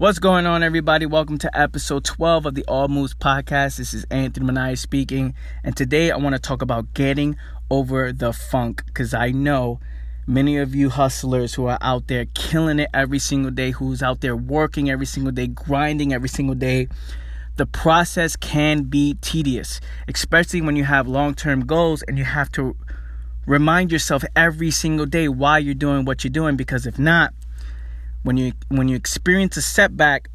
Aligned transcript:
What's 0.00 0.18
going 0.18 0.46
on, 0.46 0.62
everybody? 0.62 1.04
Welcome 1.04 1.36
to 1.36 1.54
episode 1.54 2.06
12 2.06 2.46
of 2.46 2.54
the 2.54 2.64
All 2.66 2.88
Moves 2.88 3.12
podcast. 3.12 3.76
This 3.76 3.92
is 3.92 4.06
Anthony 4.10 4.46
Manai 4.46 4.78
speaking, 4.78 5.34
and 5.62 5.76
today 5.76 6.10
I 6.10 6.16
want 6.16 6.34
to 6.34 6.38
talk 6.38 6.62
about 6.62 6.94
getting 6.94 7.36
over 7.68 8.10
the 8.10 8.32
funk 8.32 8.82
because 8.86 9.12
I 9.12 9.30
know 9.30 9.78
many 10.26 10.56
of 10.56 10.74
you 10.74 10.88
hustlers 10.88 11.52
who 11.52 11.66
are 11.66 11.76
out 11.82 12.06
there 12.06 12.24
killing 12.34 12.78
it 12.78 12.88
every 12.94 13.18
single 13.18 13.50
day, 13.50 13.72
who's 13.72 14.02
out 14.02 14.22
there 14.22 14.34
working 14.34 14.88
every 14.88 15.04
single 15.04 15.32
day, 15.32 15.48
grinding 15.48 16.14
every 16.14 16.30
single 16.30 16.54
day. 16.54 16.88
The 17.56 17.66
process 17.66 18.36
can 18.36 18.84
be 18.84 19.18
tedious, 19.20 19.82
especially 20.08 20.62
when 20.62 20.76
you 20.76 20.84
have 20.84 21.08
long 21.08 21.34
term 21.34 21.66
goals 21.66 22.02
and 22.04 22.16
you 22.16 22.24
have 22.24 22.50
to 22.52 22.74
remind 23.44 23.92
yourself 23.92 24.24
every 24.34 24.70
single 24.70 25.04
day 25.04 25.28
why 25.28 25.58
you're 25.58 25.74
doing 25.74 26.06
what 26.06 26.24
you're 26.24 26.30
doing 26.30 26.56
because 26.56 26.86
if 26.86 26.98
not, 26.98 27.34
when 28.22 28.36
you 28.36 28.52
when 28.68 28.88
you 28.88 28.96
experience 28.96 29.56
a 29.56 29.62
setback 29.62 30.28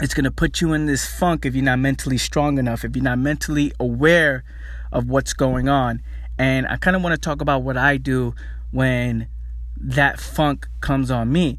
it's 0.00 0.14
going 0.14 0.24
to 0.24 0.30
put 0.30 0.60
you 0.60 0.72
in 0.72 0.86
this 0.86 1.06
funk 1.06 1.44
if 1.44 1.54
you're 1.54 1.64
not 1.64 1.78
mentally 1.78 2.18
strong 2.18 2.58
enough 2.58 2.84
if 2.84 2.96
you're 2.96 3.04
not 3.04 3.18
mentally 3.18 3.72
aware 3.78 4.44
of 4.92 5.08
what's 5.08 5.32
going 5.32 5.68
on. 5.68 6.02
And 6.38 6.66
i 6.66 6.76
kind 6.76 6.96
of 6.96 7.02
want 7.02 7.14
to 7.14 7.20
talk 7.20 7.40
about 7.40 7.62
what 7.62 7.76
i 7.76 7.96
do 7.96 8.34
when 8.70 9.28
that 9.76 10.20
funk 10.20 10.68
comes 10.80 11.10
on 11.10 11.32
me. 11.32 11.58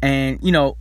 And 0.00 0.38
you 0.42 0.52
know 0.52 0.76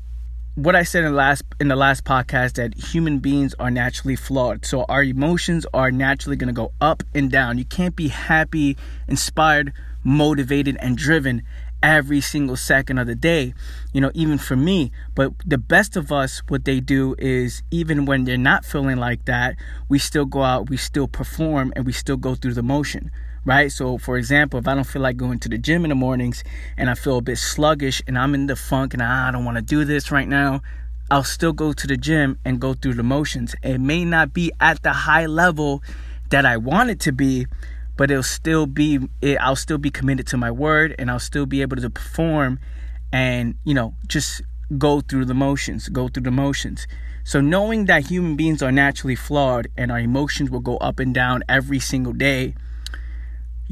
what 0.55 0.75
i 0.75 0.84
said 0.84 1.03
in 1.03 1.11
the 1.11 1.17
last 1.17 1.43
in 1.59 1.70
the 1.70 1.75
last 1.75 2.03
podcast 2.03 2.53
that 2.53 2.75
human 2.75 3.20
beings 3.20 3.55
are 3.59 3.71
naturally 3.71 4.15
flawed. 4.15 4.65
So 4.65 4.84
our 4.89 5.03
emotions 5.03 5.65
are 5.73 5.91
naturally 5.91 6.35
going 6.35 6.48
to 6.49 6.53
go 6.53 6.73
up 6.81 7.03
and 7.15 7.31
down. 7.31 7.57
You 7.57 7.65
can't 7.65 7.95
be 7.95 8.09
happy 8.09 8.77
inspired 9.07 9.73
motivated 10.03 10.77
and 10.79 10.98
driven 10.98 11.43
every 11.84 12.21
single 12.21 12.55
second 12.55 12.98
of 12.98 13.08
the 13.08 13.16
day, 13.16 13.53
you 13.94 14.02
know, 14.02 14.12
even 14.13 14.38
for 14.38 14.55
me. 14.55 14.91
But 15.16 15.34
the 15.45 15.58
best 15.58 15.95
of 15.95 16.12
us, 16.12 16.41
what 16.48 16.66
they 16.66 16.80
do 16.80 17.16
is 17.17 17.63
even 17.71 18.05
when 18.05 18.26
they're 18.26 18.38
not 18.38 18.66
feeling 18.66 18.98
like 18.98 19.26
that, 19.26 19.55
we 19.90 19.99
still 19.99 20.26
go 20.26 20.43
out, 20.43 20.70
we 20.70 20.77
still 20.77 21.07
perform, 21.07 21.73
and 21.76 21.85
we 21.85 21.91
still 21.91 22.18
go 22.18 22.35
through 22.35 22.54
the 22.54 22.63
motion. 22.63 23.12
Right. 23.43 23.71
So, 23.71 23.98
for 23.98 24.18
example, 24.18 24.60
if 24.60 24.68
I 24.68 24.76
don't 24.76 24.84
feel 24.84 25.01
like 25.01 25.18
going 25.18 25.40
to 25.40 25.49
the 25.49 25.57
gym 25.57 25.84
in 25.84 25.90
the 25.90 25.96
mornings 25.96 26.43
and 26.77 26.91
I 26.91 26.93
feel 26.93 27.18
a 27.18 27.21
bit 27.21 27.40
sluggish 27.40 27.99
and 28.05 28.16
I'm 28.16 28.35
in 28.35 28.45
the 28.45 28.55
funk 28.55 28.93
and 28.93 29.01
I 29.01 29.32
don't 29.32 29.45
want 29.45 29.57
to 29.57 29.63
do 29.63 29.84
this 29.84 30.12
right 30.12 30.27
now, 30.27 30.62
I'll 31.10 31.23
still 31.23 31.51
go 31.51 31.73
to 31.73 31.88
the 31.88 31.98
gym 31.98 32.38
and 32.45 32.62
go 32.62 32.76
through 32.76 32.93
the 32.93 33.04
motions. 33.04 33.55
It 33.63 33.79
may 33.79 34.05
not 34.05 34.32
be 34.32 34.51
at 34.60 34.84
the 34.84 34.93
high 34.93 35.26
level 35.26 35.82
that 36.29 36.45
I 36.45 36.57
want 36.57 36.91
it 36.91 36.99
to 37.01 37.12
be, 37.12 37.48
but 37.97 38.09
it'll 38.09 38.23
still 38.23 38.65
be 38.65 38.99
it, 39.21 39.37
I'll 39.39 39.55
still 39.55 39.77
be 39.77 39.91
committed 39.91 40.27
to 40.27 40.37
my 40.37 40.51
word 40.51 40.95
and 40.97 41.11
I'll 41.11 41.20
still 41.20 41.45
be 41.45 41.61
able 41.61 41.77
to 41.77 41.89
perform 41.89 42.59
and 43.11 43.55
you 43.63 43.73
know 43.73 43.95
just 44.07 44.41
go 44.77 45.01
through 45.01 45.25
the 45.25 45.33
motions 45.33 45.89
go 45.89 46.07
through 46.07 46.23
the 46.23 46.31
motions. 46.31 46.87
So 47.23 47.39
knowing 47.39 47.85
that 47.85 48.07
human 48.07 48.35
beings 48.35 48.63
are 48.63 48.71
naturally 48.71 49.15
flawed 49.15 49.67
and 49.77 49.91
our 49.91 49.99
emotions 49.99 50.49
will 50.49 50.59
go 50.59 50.77
up 50.77 50.99
and 50.99 51.13
down 51.13 51.43
every 51.48 51.79
single 51.79 52.13
day 52.13 52.55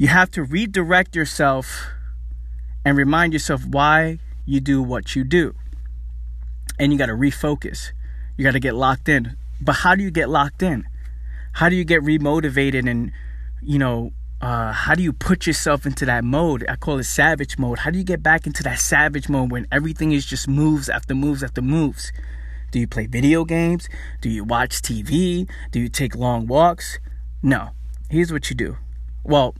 you 0.00 0.08
have 0.08 0.30
to 0.30 0.42
redirect 0.42 1.14
yourself 1.14 1.90
and 2.86 2.96
remind 2.96 3.34
yourself 3.34 3.66
why 3.66 4.18
you 4.46 4.58
do 4.58 4.82
what 4.82 5.14
you 5.14 5.24
do. 5.24 5.54
And 6.78 6.90
you 6.90 6.98
got 6.98 7.06
to 7.06 7.12
refocus. 7.12 7.92
You 8.38 8.44
got 8.44 8.52
to 8.52 8.60
get 8.60 8.74
locked 8.74 9.10
in. 9.10 9.36
But 9.60 9.74
how 9.74 9.94
do 9.94 10.02
you 10.02 10.10
get 10.10 10.30
locked 10.30 10.62
in? 10.62 10.86
How 11.52 11.68
do 11.68 11.76
you 11.76 11.84
get 11.84 12.00
remotivated 12.02 12.88
and 12.88 13.12
you 13.62 13.78
know 13.78 14.12
uh, 14.40 14.72
how 14.72 14.94
do 14.94 15.02
you 15.02 15.12
put 15.12 15.46
yourself 15.46 15.84
into 15.84 16.06
that 16.06 16.24
mode? 16.24 16.64
I 16.68 16.76
call 16.76 16.98
it 16.98 17.04
savage 17.04 17.58
mode. 17.58 17.80
How 17.80 17.90
do 17.90 17.98
you 17.98 18.04
get 18.04 18.22
back 18.22 18.46
into 18.46 18.62
that 18.62 18.78
savage 18.78 19.28
mode 19.28 19.50
when 19.50 19.66
everything 19.70 20.12
is 20.12 20.24
just 20.24 20.48
moves 20.48 20.88
after 20.88 21.14
moves 21.14 21.42
after 21.42 21.60
moves? 21.60 22.10
Do 22.70 22.78
you 22.78 22.86
play 22.86 23.06
video 23.06 23.44
games? 23.44 23.88
Do 24.22 24.30
you 24.30 24.44
watch 24.44 24.80
TV? 24.80 25.48
Do 25.72 25.80
you 25.80 25.88
take 25.88 26.16
long 26.16 26.46
walks? 26.46 26.98
No. 27.42 27.70
Here's 28.08 28.32
what 28.32 28.48
you 28.48 28.56
do. 28.56 28.76
Well, 29.24 29.54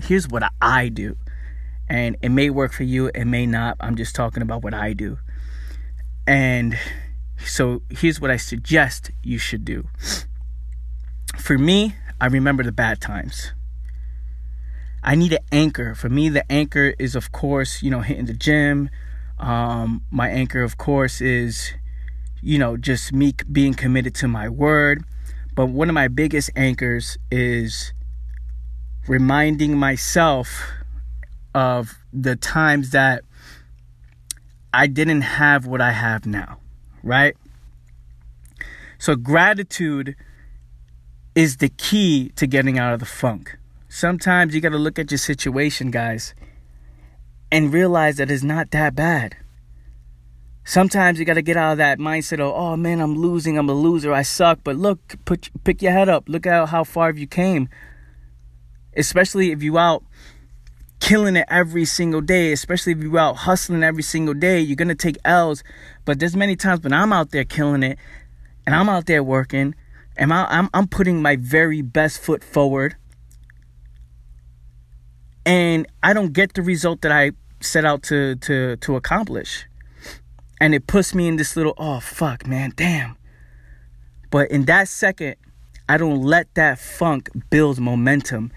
here's 0.00 0.28
what 0.28 0.42
I 0.60 0.90
do. 0.90 1.16
And 1.88 2.16
it 2.20 2.28
may 2.28 2.50
work 2.50 2.72
for 2.72 2.82
you, 2.82 3.10
it 3.14 3.24
may 3.24 3.46
not. 3.46 3.76
I'm 3.80 3.96
just 3.96 4.14
talking 4.14 4.42
about 4.42 4.62
what 4.62 4.74
I 4.74 4.92
do. 4.92 5.18
And 6.26 6.76
so 7.38 7.82
here's 7.88 8.20
what 8.20 8.30
I 8.30 8.36
suggest 8.36 9.12
you 9.22 9.38
should 9.38 9.64
do. 9.64 9.88
For 11.38 11.56
me, 11.56 11.94
I 12.20 12.26
remember 12.26 12.62
the 12.62 12.72
bad 12.72 13.00
times. 13.00 13.52
I 15.06 15.14
need 15.14 15.32
an 15.32 15.44
anchor. 15.52 15.94
For 15.94 16.08
me, 16.08 16.28
the 16.28 16.50
anchor 16.50 16.92
is, 16.98 17.14
of 17.14 17.30
course, 17.30 17.80
you 17.80 17.90
know, 17.90 18.00
hitting 18.00 18.26
the 18.26 18.34
gym. 18.34 18.90
Um, 19.38 20.02
my 20.10 20.28
anchor, 20.28 20.62
of 20.62 20.78
course, 20.78 21.20
is, 21.20 21.72
you 22.42 22.58
know, 22.58 22.76
just 22.76 23.12
me 23.12 23.32
being 23.50 23.72
committed 23.72 24.16
to 24.16 24.26
my 24.26 24.48
word. 24.48 25.04
But 25.54 25.66
one 25.66 25.88
of 25.88 25.94
my 25.94 26.08
biggest 26.08 26.50
anchors 26.56 27.18
is 27.30 27.92
reminding 29.06 29.78
myself 29.78 30.64
of 31.54 31.94
the 32.12 32.34
times 32.34 32.90
that 32.90 33.22
I 34.74 34.88
didn't 34.88 35.20
have 35.20 35.66
what 35.66 35.80
I 35.80 35.92
have 35.92 36.26
now, 36.26 36.58
right? 37.04 37.36
So, 38.98 39.14
gratitude 39.14 40.16
is 41.36 41.58
the 41.58 41.68
key 41.68 42.32
to 42.34 42.48
getting 42.48 42.76
out 42.76 42.92
of 42.92 42.98
the 42.98 43.06
funk. 43.06 43.56
Sometimes 43.96 44.54
you 44.54 44.60
got 44.60 44.72
to 44.72 44.76
look 44.76 44.98
at 44.98 45.10
your 45.10 45.16
situation, 45.16 45.90
guys, 45.90 46.34
and 47.50 47.72
realize 47.72 48.16
that 48.16 48.30
it's 48.30 48.42
not 48.42 48.70
that 48.72 48.94
bad. 48.94 49.38
Sometimes 50.64 51.18
you 51.18 51.24
got 51.24 51.40
to 51.40 51.40
get 51.40 51.56
out 51.56 51.72
of 51.72 51.78
that 51.78 51.98
mindset 51.98 52.38
of, 52.38 52.52
oh 52.54 52.76
man, 52.76 53.00
I'm 53.00 53.16
losing, 53.16 53.56
I'm 53.56 53.70
a 53.70 53.72
loser, 53.72 54.12
I 54.12 54.20
suck. 54.20 54.58
But 54.62 54.76
look, 54.76 55.00
put 55.24 55.48
pick 55.64 55.80
your 55.80 55.92
head 55.92 56.10
up. 56.10 56.28
Look 56.28 56.44
at 56.44 56.68
how 56.68 56.84
far 56.84 57.10
you 57.12 57.26
came. 57.26 57.70
Especially 58.94 59.50
if 59.50 59.62
you 59.62 59.78
out 59.78 60.04
killing 61.00 61.34
it 61.34 61.46
every 61.48 61.86
single 61.86 62.20
day, 62.20 62.52
especially 62.52 62.92
if 62.92 63.02
you 63.02 63.16
out 63.16 63.36
hustling 63.48 63.82
every 63.82 64.02
single 64.02 64.34
day, 64.34 64.60
you're 64.60 64.76
gonna 64.76 64.94
take 64.94 65.16
L's. 65.24 65.64
But 66.04 66.18
there's 66.18 66.36
many 66.36 66.54
times 66.54 66.82
when 66.82 66.92
I'm 66.92 67.14
out 67.14 67.30
there 67.30 67.44
killing 67.44 67.82
it, 67.82 67.96
and 68.66 68.74
I'm 68.74 68.90
out 68.90 69.06
there 69.06 69.24
working, 69.24 69.74
and 70.18 70.34
I'm 70.34 70.68
I'm 70.74 70.86
putting 70.86 71.22
my 71.22 71.36
very 71.36 71.80
best 71.80 72.20
foot 72.20 72.44
forward 72.44 72.96
and 75.46 75.86
I 76.02 76.12
don't 76.12 76.32
get 76.32 76.54
the 76.54 76.62
result 76.62 77.02
that 77.02 77.12
I 77.12 77.30
set 77.60 77.84
out 77.84 78.02
to 78.04 78.36
to 78.36 78.76
to 78.76 78.96
accomplish. 78.96 79.66
And 80.60 80.74
it 80.74 80.86
puts 80.86 81.14
me 81.14 81.28
in 81.28 81.36
this 81.36 81.56
little 81.56 81.74
oh 81.78 82.00
fuck, 82.00 82.46
man, 82.46 82.72
damn. 82.76 83.16
But 84.30 84.50
in 84.50 84.64
that 84.64 84.88
second, 84.88 85.36
I 85.88 85.96
don't 85.96 86.22
let 86.22 86.52
that 86.54 86.78
funk 86.78 87.30
build 87.48 87.78
momentum. 87.78 88.50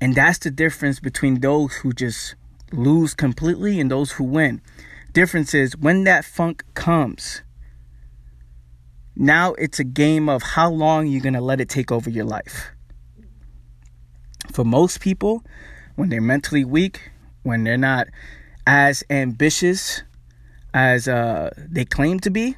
And 0.00 0.14
that's 0.14 0.38
the 0.38 0.50
difference 0.50 1.00
between 1.00 1.40
those 1.40 1.74
who 1.74 1.92
just 1.92 2.36
lose 2.70 3.14
completely 3.14 3.80
and 3.80 3.90
those 3.90 4.12
who 4.12 4.24
win. 4.24 4.60
Difference 5.12 5.54
is 5.54 5.76
when 5.76 6.04
that 6.04 6.24
funk 6.24 6.62
comes, 6.74 7.42
now 9.16 9.54
it's 9.54 9.80
a 9.80 9.84
game 9.84 10.28
of 10.28 10.42
how 10.42 10.70
long 10.70 11.08
you're 11.08 11.22
going 11.22 11.34
to 11.34 11.40
let 11.40 11.60
it 11.60 11.68
take 11.68 11.90
over 11.90 12.08
your 12.08 12.26
life. 12.26 12.70
For 14.52 14.64
most 14.64 15.00
people, 15.00 15.42
when 15.98 16.10
they're 16.10 16.20
mentally 16.20 16.64
weak, 16.64 17.10
when 17.42 17.64
they're 17.64 17.76
not 17.76 18.06
as 18.64 19.02
ambitious 19.10 20.04
as 20.72 21.08
uh, 21.08 21.50
they 21.56 21.84
claim 21.84 22.20
to 22.20 22.30
be, 22.30 22.56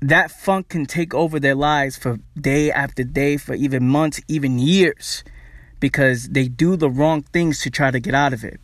that 0.00 0.30
funk 0.30 0.68
can 0.68 0.86
take 0.86 1.12
over 1.12 1.40
their 1.40 1.56
lives 1.56 1.96
for 1.96 2.20
day 2.40 2.70
after 2.70 3.02
day, 3.02 3.36
for 3.36 3.54
even 3.54 3.88
months, 3.88 4.20
even 4.28 4.60
years, 4.60 5.24
because 5.80 6.28
they 6.28 6.46
do 6.46 6.76
the 6.76 6.88
wrong 6.88 7.22
things 7.22 7.60
to 7.62 7.70
try 7.70 7.90
to 7.90 7.98
get 7.98 8.14
out 8.14 8.32
of 8.32 8.44
it. 8.44 8.60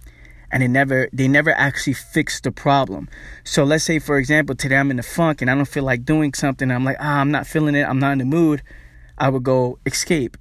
And 0.53 0.63
they 0.63 0.69
never 0.69 1.09
they 1.13 1.27
never 1.27 1.51
actually 1.51 1.95
fix 1.95 2.41
the 2.41 2.53
problem. 2.53 3.09
So 3.43 3.65
let's 3.65 3.83
say 3.83 3.99
for 3.99 4.19
example 4.19 4.55
today 4.55 4.77
I'm 4.77 4.93
in 4.93 4.99
the 4.99 5.03
funk 5.03 5.43
and 5.43 5.51
I 5.51 5.57
don't 5.57 5.65
feel 5.65 5.85
like 5.85 6.05
doing 6.05 6.33
something. 6.35 6.71
I'm 6.71 6.85
like, 6.85 6.97
ah, 7.01 7.19
I'm 7.21 7.33
not 7.33 7.49
feeling 7.49 7.75
it, 7.75 7.83
I'm 7.83 7.99
not 7.99 8.13
in 8.13 8.19
the 8.19 8.25
mood. 8.25 8.63
I 9.19 9.31
would 9.31 9.43
go 9.43 9.81
escape. 9.85 10.37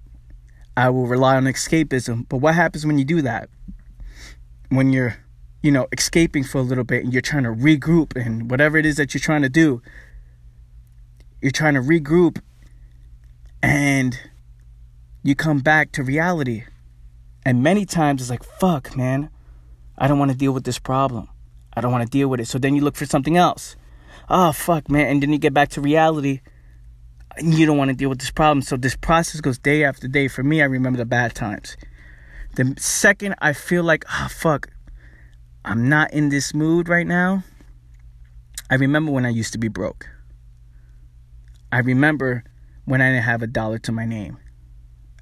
I 0.80 0.90
will 0.90 1.08
rely 1.08 1.36
on 1.36 1.44
escapism. 1.44 2.26
But 2.30 2.38
what 2.38 2.56
happens 2.56 2.86
when 2.86 2.98
you 2.98 3.04
do 3.04 3.22
that? 3.22 3.50
When 4.70 4.94
you're, 4.94 5.18
you 5.62 5.74
know, 5.74 5.88
escaping 5.92 6.46
for 6.46 6.60
a 6.60 6.62
little 6.62 6.86
bit 6.86 7.04
and 7.04 7.12
you're 7.12 7.22
trying 7.22 7.44
to 7.44 7.50
regroup 7.50 8.16
and 8.16 8.50
whatever 8.50 8.78
it 8.78 8.86
is 8.86 8.96
that 8.96 9.14
you're 9.14 9.20
trying 9.20 9.42
to 9.42 9.50
do, 9.50 9.82
you're 11.42 11.52
trying 11.52 11.74
to 11.74 11.82
regroup 11.82 12.42
and 13.62 14.18
you 15.22 15.36
come 15.36 15.60
back 15.60 15.92
to 15.92 16.02
reality. 16.02 16.64
And 17.44 17.62
many 17.62 17.86
times 17.86 18.22
it's 18.22 18.30
like, 18.30 18.46
fuck, 18.46 18.96
man, 18.96 19.30
I 19.98 20.08
don't 20.08 20.18
want 20.18 20.32
to 20.32 20.38
deal 20.38 20.54
with 20.54 20.64
this 20.64 20.80
problem. 20.80 21.28
I 21.74 21.82
don't 21.82 21.92
want 21.92 22.06
to 22.06 22.10
deal 22.10 22.30
with 22.30 22.40
it. 22.40 22.48
So 22.48 22.58
then 22.58 22.74
you 22.74 22.82
look 22.82 22.96
for 22.96 23.06
something 23.06 23.36
else. 23.36 23.76
Oh, 24.30 24.54
fuck, 24.54 24.90
man. 24.90 25.08
And 25.08 25.22
then 25.22 25.34
you 25.34 25.40
get 25.40 25.54
back 25.54 25.68
to 25.72 25.82
reality 25.82 26.40
you 27.42 27.66
don't 27.66 27.78
want 27.78 27.90
to 27.90 27.96
deal 27.96 28.10
with 28.10 28.20
this 28.20 28.32
problem. 28.32 28.62
So 28.62 28.78
this 28.78 28.96
process 28.96 29.42
goes 29.42 29.58
day 29.58 29.84
after 29.84 30.08
day. 30.08 30.28
For 30.28 30.44
me, 30.44 30.62
I 30.62 30.66
remember 30.66 30.98
the 30.98 31.06
bad 31.06 31.36
times. 31.36 31.78
The 32.56 32.74
second 32.78 33.36
I 33.40 33.54
feel 33.54 33.84
like, 33.84 34.06
oh, 34.12 34.28
fuck, 34.30 34.70
I'm 35.64 35.88
not 35.88 36.12
in 36.14 36.30
this 36.30 36.54
mood 36.54 36.90
right 36.90 37.06
now, 37.06 37.44
I 38.70 38.76
remember 38.76 39.12
when 39.12 39.26
I 39.26 39.30
used 39.30 39.54
to 39.54 39.60
be 39.60 39.68
broke. 39.68 40.08
I 41.72 41.80
remember 41.80 42.44
when 42.86 43.02
I 43.02 43.12
didn't 43.12 43.24
have 43.24 43.44
a 43.44 43.48
dollar 43.48 43.78
to 43.80 43.92
my 43.92 44.06
name. 44.06 44.38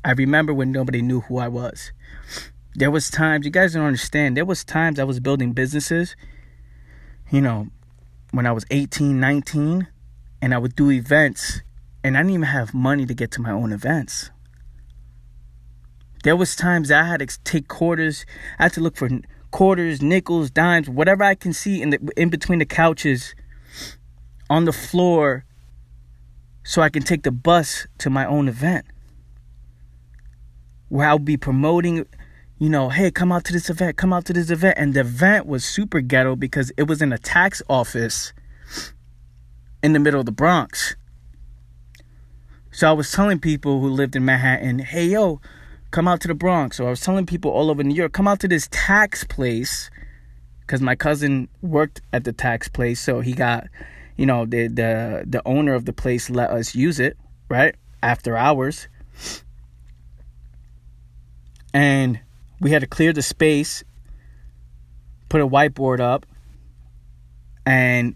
I 0.05 0.11
remember 0.11 0.53
when 0.53 0.71
nobody 0.71 1.01
knew 1.01 1.21
who 1.21 1.37
I 1.37 1.49
was. 1.49 1.91
There 2.75 2.91
was 2.91 3.09
times 3.09 3.45
you 3.45 3.51
guys 3.51 3.73
don't 3.73 3.85
understand. 3.85 4.37
There 4.37 4.45
was 4.45 4.63
times 4.63 4.99
I 4.99 5.03
was 5.03 5.19
building 5.19 5.51
businesses, 5.51 6.15
you 7.31 7.41
know, 7.41 7.67
when 8.31 8.45
I 8.45 8.51
was 8.51 8.65
18, 8.71 9.19
19, 9.19 9.87
and 10.41 10.53
I 10.53 10.57
would 10.57 10.75
do 10.75 10.91
events 10.91 11.61
and 12.03 12.17
I 12.17 12.21
didn't 12.21 12.33
even 12.33 12.43
have 12.43 12.73
money 12.73 13.05
to 13.05 13.13
get 13.13 13.31
to 13.31 13.41
my 13.41 13.51
own 13.51 13.71
events. 13.71 14.29
There 16.23 16.35
was 16.35 16.55
times 16.55 16.91
I 16.91 17.03
had 17.03 17.27
to 17.27 17.39
take 17.43 17.67
quarters. 17.67 18.25
I 18.59 18.63
had 18.63 18.73
to 18.73 18.81
look 18.81 18.97
for 18.97 19.09
quarters, 19.51 20.01
nickels, 20.01 20.49
dimes, 20.49 20.89
whatever 20.89 21.23
I 21.23 21.35
can 21.35 21.53
see 21.53 21.81
in 21.81 21.91
the 21.91 21.99
in 22.17 22.29
between 22.29 22.59
the 22.59 22.65
couches 22.65 23.35
on 24.49 24.65
the 24.65 24.73
floor 24.73 25.45
so 26.63 26.81
I 26.81 26.89
can 26.89 27.03
take 27.03 27.23
the 27.23 27.31
bus 27.31 27.87
to 27.99 28.09
my 28.09 28.25
own 28.25 28.47
event. 28.47 28.85
Where 30.89 31.07
I'll 31.07 31.19
be 31.19 31.37
promoting, 31.37 32.05
you 32.59 32.69
know, 32.69 32.89
hey, 32.89 33.11
come 33.11 33.31
out 33.31 33.45
to 33.45 33.53
this 33.53 33.69
event, 33.69 33.97
come 33.97 34.11
out 34.11 34.25
to 34.25 34.33
this 34.33 34.49
event. 34.49 34.77
And 34.77 34.93
the 34.93 35.01
event 35.01 35.45
was 35.45 35.63
super 35.63 36.01
ghetto 36.01 36.35
because 36.35 36.71
it 36.77 36.83
was 36.83 37.01
in 37.01 37.13
a 37.13 37.17
tax 37.17 37.61
office 37.69 38.33
in 39.81 39.93
the 39.93 39.99
middle 39.99 40.19
of 40.19 40.25
the 40.25 40.31
Bronx. 40.31 40.95
So 42.77 42.87
I 42.87 42.91
was 42.91 43.11
telling 43.11 43.39
people 43.39 43.81
who 43.81 43.89
lived 43.89 44.15
in 44.15 44.23
Manhattan, 44.23 44.77
hey, 44.77 45.07
yo, 45.07 45.41
come 45.89 46.07
out 46.07 46.21
to 46.21 46.27
the 46.27 46.35
Bronx. 46.35 46.79
Or 46.79 46.85
I 46.85 46.89
was 46.91 47.01
telling 47.01 47.25
people 47.25 47.49
all 47.49 47.71
over 47.71 47.83
New 47.83 47.95
York, 47.95 48.13
come 48.13 48.27
out 48.27 48.39
to 48.41 48.47
this 48.47 48.67
tax 48.69 49.23
place. 49.23 49.89
Because 50.59 50.79
my 50.79 50.93
cousin 50.93 51.49
worked 51.63 52.01
at 52.13 52.23
the 52.23 52.31
tax 52.31 52.67
place. 52.67 53.01
So 53.01 53.19
he 53.19 53.33
got, 53.33 53.67
you 54.15 54.27
know, 54.27 54.45
the, 54.45 54.67
the, 54.67 55.23
the 55.25 55.41
owner 55.43 55.73
of 55.73 55.85
the 55.85 55.91
place 55.91 56.29
let 56.29 56.51
us 56.51 56.75
use 56.75 56.99
it, 56.99 57.17
right? 57.49 57.73
After 58.03 58.37
hours. 58.37 58.87
And 61.73 62.19
we 62.61 62.69
had 62.69 62.81
to 62.81 62.87
clear 62.87 63.11
the 63.11 63.23
space, 63.23 63.83
put 65.29 65.41
a 65.41 65.47
whiteboard 65.47 65.99
up, 65.99 66.27
and 67.65 68.13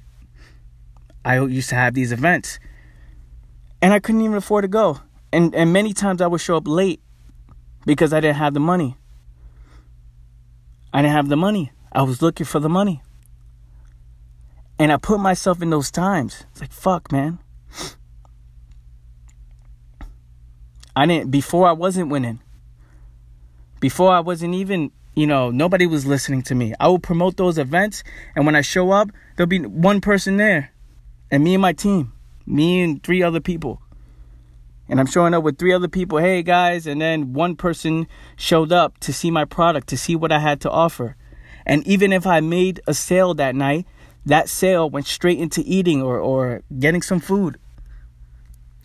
I 1.26 1.40
used 1.40 1.70
to 1.70 1.76
have 1.76 1.96
these 1.96 2.12
events. 2.12 2.60
And 3.82 3.94
I 3.94 4.00
couldn't 4.00 4.22
even 4.22 4.38
afford 4.38 4.64
to 4.64 4.68
go. 4.68 5.00
And 5.34 5.56
and 5.56 5.74
many 5.74 5.94
times 5.94 6.22
I 6.22 6.28
would 6.28 6.42
show 6.42 6.58
up 6.58 6.68
late 6.68 7.02
because 7.86 8.14
I 8.14 8.20
didn't 8.20 8.38
have 8.38 8.54
the 8.54 8.60
money. 8.60 8.98
I 10.94 11.02
didn't 11.02 11.14
have 11.14 11.30
the 11.30 11.38
money. 11.38 11.72
I 11.92 12.04
was 12.04 12.22
looking 12.22 12.46
for 12.46 12.60
the 12.60 12.70
money. 12.70 13.02
And 14.78 14.92
I 14.92 14.98
put 14.98 15.20
myself 15.20 15.62
in 15.62 15.70
those 15.70 15.92
times. 15.92 16.46
It's 16.52 16.62
like, 16.62 16.72
fuck, 16.72 17.12
man. 17.12 17.40
I 20.96 21.06
didn't, 21.06 21.32
before 21.32 21.68
I 21.68 21.72
wasn't 21.72 22.10
winning. 22.10 22.42
Before 23.80 24.12
I 24.12 24.20
wasn't 24.20 24.56
even, 24.56 24.92
you 25.16 25.26
know, 25.26 25.50
nobody 25.52 25.88
was 25.88 26.06
listening 26.06 26.42
to 26.44 26.56
me. 26.56 26.74
I 26.80 26.88
would 26.88 27.04
promote 27.04 27.38
those 27.38 27.58
events, 27.58 28.04
and 28.36 28.46
when 28.46 28.56
I 28.56 28.62
show 28.62 28.92
up, 28.92 29.10
there'll 29.36 29.48
be 29.48 29.60
one 29.60 30.02
person 30.02 30.38
there, 30.38 30.72
and 31.30 31.44
me 31.44 31.54
and 31.54 31.62
my 31.62 31.74
team, 31.74 32.12
me 32.46 32.82
and 32.82 33.04
three 33.04 33.24
other 33.24 33.40
people 33.40 33.82
and 34.92 35.00
I'm 35.00 35.06
showing 35.06 35.34
up 35.34 35.44
with 35.44 35.58
three 35.58 35.72
other 35.72 35.88
people, 35.88 36.18
hey 36.18 36.44
guys, 36.44 36.86
and 36.86 37.02
then 37.02 37.32
one 37.32 37.56
person 37.56 38.08
showed 38.36 38.74
up 38.74 39.00
to 39.00 39.14
see 39.14 39.32
my 39.32 39.46
product, 39.46 39.88
to 39.88 39.98
see 39.98 40.18
what 40.18 40.34
I 40.34 40.40
had 40.40 40.60
to 40.62 40.70
offer. 40.70 41.16
And 41.66 41.88
even 41.88 42.12
if 42.12 42.28
I 42.28 42.42
made 42.42 42.82
a 42.86 42.94
sale 42.94 43.34
that 43.36 43.56
night, 43.56 43.88
that 44.26 44.50
sale 44.50 44.90
went 44.90 45.08
straight 45.08 45.40
into 45.40 45.64
eating 45.66 46.02
or, 46.02 46.20
or 46.20 46.62
getting 46.78 47.02
some 47.02 47.22
food. 47.22 47.58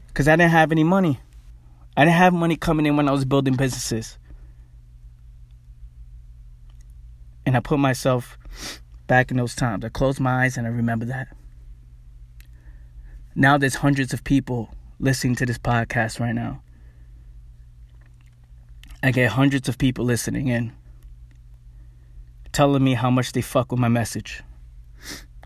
Because 0.07 0.29
I 0.29 0.37
didn't 0.37 0.53
have 0.53 0.71
any 0.71 0.85
money. 0.85 1.19
I 1.97 2.05
didn't 2.05 2.19
have 2.19 2.33
money 2.33 2.55
coming 2.55 2.87
in 2.87 2.97
when 2.97 3.09
I 3.09 3.13
was 3.13 3.25
building 3.25 3.57
businesses. 3.57 4.17
And 7.45 7.57
I 7.57 7.61
put 7.61 7.81
myself 7.81 8.39
back 9.09 9.33
in 9.33 9.39
those 9.39 9.57
times. 9.57 9.85
I 9.85 9.89
closed 9.89 10.21
my 10.21 10.45
eyes 10.45 10.57
and 10.57 10.69
I 10.69 10.71
remember 10.71 11.07
that. 11.07 11.37
Now 13.39 13.59
there's 13.59 13.75
hundreds 13.75 14.15
of 14.15 14.25
people 14.25 14.71
listening 14.99 15.35
to 15.37 15.45
this 15.45 15.59
podcast 15.59 16.19
right 16.19 16.35
now. 16.35 16.63
I 19.03 19.11
get 19.11 19.31
hundreds 19.33 19.69
of 19.69 19.77
people 19.77 20.07
listening 20.07 20.49
in 20.49 20.73
telling 22.53 22.83
me 22.83 22.95
how 22.95 23.11
much 23.11 23.33
they 23.33 23.43
fuck 23.43 23.71
with 23.71 23.79
my 23.79 23.89
message. 23.89 24.43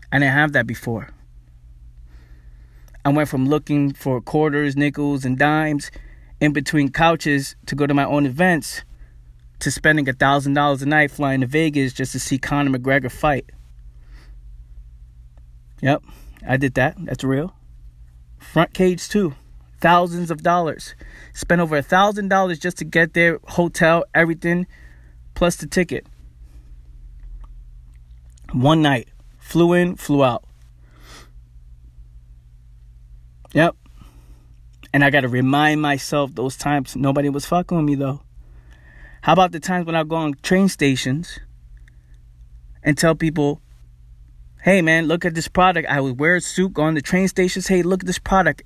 I 0.09 0.19
didn't 0.19 0.33
have 0.33 0.53
that 0.53 0.65
before. 0.65 1.09
I 3.03 3.09
went 3.09 3.27
from 3.27 3.45
looking 3.45 3.91
for 3.91 4.21
quarters, 4.21 4.77
nickels, 4.77 5.25
and 5.25 5.37
dimes 5.37 5.91
in 6.39 6.53
between 6.53 6.93
couches 6.93 7.57
to 7.65 7.75
go 7.75 7.85
to 7.87 7.93
my 7.93 8.05
own 8.05 8.25
events 8.25 8.85
to 9.59 9.69
spending 9.69 10.07
a 10.07 10.13
thousand 10.13 10.53
dollars 10.53 10.81
a 10.81 10.85
night 10.85 11.11
flying 11.11 11.41
to 11.41 11.47
Vegas 11.47 11.91
just 11.91 12.13
to 12.13 12.21
see 12.21 12.37
Conor 12.37 12.79
McGregor 12.79 13.11
fight. 13.11 13.49
Yep, 15.81 16.03
I 16.47 16.55
did 16.55 16.75
that. 16.75 16.95
That's 16.97 17.25
real. 17.25 17.53
Front 18.41 18.73
cage 18.73 19.07
too 19.07 19.35
thousands 19.81 20.31
of 20.31 20.43
dollars. 20.43 20.95
Spent 21.33 21.59
over 21.59 21.75
a 21.75 21.81
thousand 21.81 22.29
dollars 22.29 22.59
just 22.59 22.77
to 22.77 22.85
get 22.85 23.13
there, 23.13 23.39
hotel, 23.47 24.05
everything, 24.13 24.67
plus 25.33 25.57
the 25.57 25.67
ticket. 25.67 26.05
One 28.53 28.81
night. 28.81 29.09
Flew 29.39 29.73
in, 29.73 29.95
flew 29.95 30.23
out. 30.23 30.45
Yep. 33.53 33.75
And 34.93 35.03
I 35.03 35.09
got 35.09 35.21
to 35.21 35.27
remind 35.27 35.81
myself 35.81 36.35
those 36.35 36.55
times 36.55 36.95
nobody 36.95 37.27
was 37.27 37.45
fucking 37.45 37.75
with 37.75 37.85
me 37.85 37.95
though. 37.95 38.21
How 39.21 39.33
about 39.33 39.51
the 39.51 39.59
times 39.59 39.85
when 39.85 39.95
I 39.95 40.03
go 40.03 40.15
on 40.15 40.35
train 40.41 40.69
stations 40.69 41.39
and 42.83 42.97
tell 42.97 43.15
people, 43.15 43.61
Hey 44.63 44.83
man, 44.83 45.07
look 45.07 45.25
at 45.25 45.33
this 45.33 45.47
product. 45.47 45.89
I 45.89 45.99
would 45.99 46.19
wear 46.19 46.35
a 46.35 46.41
suit, 46.41 46.73
go 46.73 46.83
on 46.83 46.93
the 46.93 47.01
train 47.01 47.27
stations. 47.27 47.65
Hey, 47.65 47.81
look 47.81 48.03
at 48.03 48.05
this 48.05 48.19
product. 48.19 48.61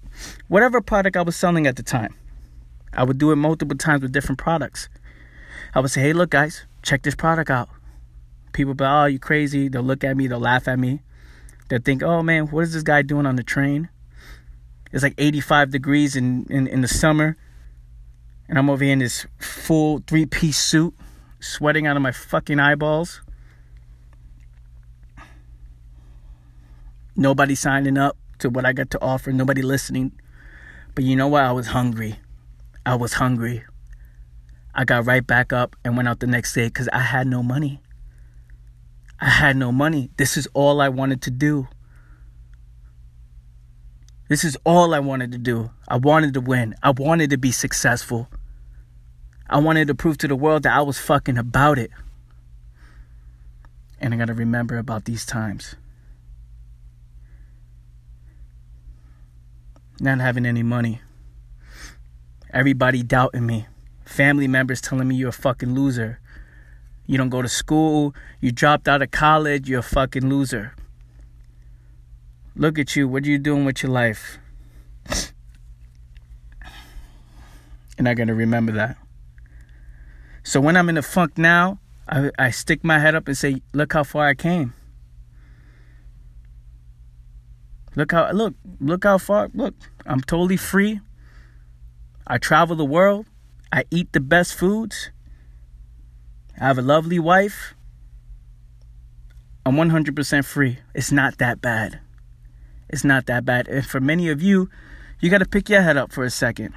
Whatever 0.50 0.82
product 0.82 1.16
I 1.16 1.22
was 1.22 1.38
selling 1.38 1.68
at 1.68 1.78
the 1.78 1.84
time. 1.84 2.14
I 2.92 3.06
would 3.06 3.18
do 3.18 3.32
it 3.32 3.38
multiple 3.38 3.78
times 3.78 4.02
with 4.02 4.12
different 4.12 4.38
products. 4.38 4.90
I 5.74 5.80
would 5.80 5.90
say, 5.90 6.02
hey, 6.02 6.12
look, 6.12 6.32
guys, 6.32 6.66
check 6.82 7.04
this 7.04 7.16
product 7.16 7.50
out. 7.50 7.70
People 8.52 8.74
be, 8.74 8.84
oh, 8.84 9.06
you 9.06 9.20
crazy. 9.20 9.70
They'll 9.70 9.84
look 9.84 10.04
at 10.04 10.18
me, 10.18 10.28
they'll 10.28 10.38
laugh 10.38 10.68
at 10.68 10.78
me. 10.78 11.00
They'll 11.70 11.80
think, 11.80 12.04
oh 12.04 12.22
man, 12.22 12.48
what 12.48 12.66
is 12.66 12.74
this 12.74 12.84
guy 12.84 13.02
doing 13.02 13.26
on 13.26 13.38
the 13.38 13.44
train? 13.44 13.88
It's 14.92 15.02
like 15.02 15.16
85 15.18 15.72
degrees 15.72 16.18
in, 16.18 16.46
in, 16.50 16.68
in 16.68 16.82
the 16.82 16.90
summer. 16.90 17.38
And 18.50 18.58
I'm 18.58 18.70
over 18.70 18.84
here 18.84 18.92
in 18.92 19.00
this 19.00 19.28
full 19.40 20.04
three 20.08 20.25
piece 20.25 20.58
suit, 20.58 20.94
sweating 21.40 21.88
out 21.88 21.96
of 21.96 22.02
my 22.02 22.12
fucking 22.12 22.60
eyeballs. 22.60 23.22
Nobody 27.15 27.55
signing 27.55 27.98
up 27.98 28.17
to 28.39 28.50
what 28.50 28.65
I 28.65 28.74
got 28.74 28.89
to 28.91 29.01
offer, 29.01 29.31
nobody 29.31 29.62
listening. 29.62 30.12
But 30.93 31.03
you 31.03 31.15
know 31.15 31.27
what? 31.27 31.43
I 31.43 31.51
was 31.51 31.67
hungry. 31.67 32.17
I 32.86 32.95
was 32.95 33.13
hungry. 33.13 33.63
I 34.74 34.84
got 34.84 35.05
right 35.05 35.25
back 35.25 35.53
up 35.53 35.75
and 35.86 35.95
went 35.95 36.10
out 36.10 36.19
the 36.19 36.27
next 36.27 36.53
day 36.53 36.67
because 36.67 36.89
I 36.89 37.00
had 37.00 37.27
no 37.27 37.41
money. 37.41 37.81
I 39.19 39.29
had 39.29 39.55
no 39.55 39.72
money. 39.72 40.10
This 40.17 40.36
is 40.36 40.48
all 40.53 40.81
I 40.81 40.89
wanted 40.89 41.22
to 41.24 41.31
do. 41.31 41.67
This 44.27 44.43
is 44.43 44.57
all 44.65 44.93
I 44.93 45.00
wanted 45.00 45.31
to 45.31 45.38
do. 45.38 45.72
I 45.88 45.98
wanted 45.98 46.34
to 46.34 46.41
win. 46.41 46.75
I 46.84 46.91
wanted 46.91 47.29
to 47.29 47.38
be 47.38 47.51
successful. 47.51 48.27
I 49.50 49.60
wanted 49.60 49.88
to 49.88 49.95
prove 49.95 50.17
to 50.19 50.27
the 50.27 50.36
world 50.36 50.63
that 50.63 50.75
I 50.75 50.81
was 50.81 50.98
fucking 50.98 51.38
about 51.38 51.77
it. 51.77 51.91
And 54.01 54.13
I 54.13 54.17
gotta 54.17 54.34
remember 54.34 54.77
about 54.77 55.05
these 55.05 55.25
times. 55.25 55.75
Not 60.00 60.20
having 60.20 60.46
any 60.46 60.64
money. 60.64 61.02
Everybody 62.54 63.04
doubting 63.04 63.46
me. 63.46 63.68
Family 64.06 64.48
members 64.48 64.82
telling 64.82 65.08
me 65.08 65.16
you're 65.16 65.30
a 65.30 65.34
fucking 65.34 65.74
loser. 65.74 66.20
You 67.06 67.18
don't 67.18 67.30
go 67.30 67.42
to 67.42 67.50
school. 67.50 68.16
You 68.40 68.52
dropped 68.52 68.88
out 68.88 69.02
of 69.02 69.12
college. 69.12 69.70
You're 69.70 69.80
a 69.80 69.84
fucking 69.84 70.30
loser. 70.30 70.74
Look 72.56 72.80
at 72.80 72.96
you. 72.96 73.08
What 73.08 73.25
are 73.25 73.30
you 73.30 73.38
doing 73.38 73.66
with 73.66 73.84
your 73.84 73.92
life? 73.92 74.40
And 77.98 78.10
I 78.10 78.14
gotta 78.14 78.34
remember 78.34 78.72
that. 78.74 78.98
So 80.44 80.60
when 80.60 80.78
I'm 80.78 80.90
in 80.90 80.96
the 80.96 81.02
funk 81.02 81.38
now, 81.38 81.80
I, 82.08 82.30
I 82.38 82.52
stick 82.52 82.84
my 82.84 83.00
head 83.00 83.16
up 83.16 83.28
and 83.28 83.38
say, 83.38 83.62
Look 83.74 83.94
how 83.94 84.04
far 84.04 84.28
I 84.28 84.34
came. 84.34 84.74
Look 87.96 88.12
how 88.12 88.32
look, 88.32 88.56
look 88.80 89.04
how 89.04 89.18
far. 89.18 89.50
Look, 89.54 89.74
I'm 90.06 90.22
totally 90.22 90.58
free. 90.58 91.00
I 92.28 92.38
travel 92.38 92.75
the 92.75 92.86
world. 92.86 93.28
I 93.72 93.86
eat 93.92 94.12
the 94.14 94.20
best 94.20 94.56
foods. 94.56 95.12
I 96.60 96.66
have 96.66 96.78
a 96.78 96.82
lovely 96.82 97.20
wife. 97.20 97.75
I'm 99.66 99.75
100% 99.75 100.46
free. 100.46 100.80
It's 100.94 101.12
not 101.12 101.40
that 101.40 101.60
bad. 101.62 102.00
it's 102.88 103.04
not 103.04 103.25
that 103.25 103.46
bad. 103.46 103.68
And 103.68 103.86
for 103.86 104.00
many 104.00 104.30
of 104.30 104.42
you, 104.42 104.70
you 105.20 105.30
got 105.30 105.40
to 105.40 105.46
pick 105.46 105.70
your 105.70 105.82
head 105.82 105.98
up 105.98 106.12
for 106.12 106.24
a 106.24 106.30
second. 106.30 106.74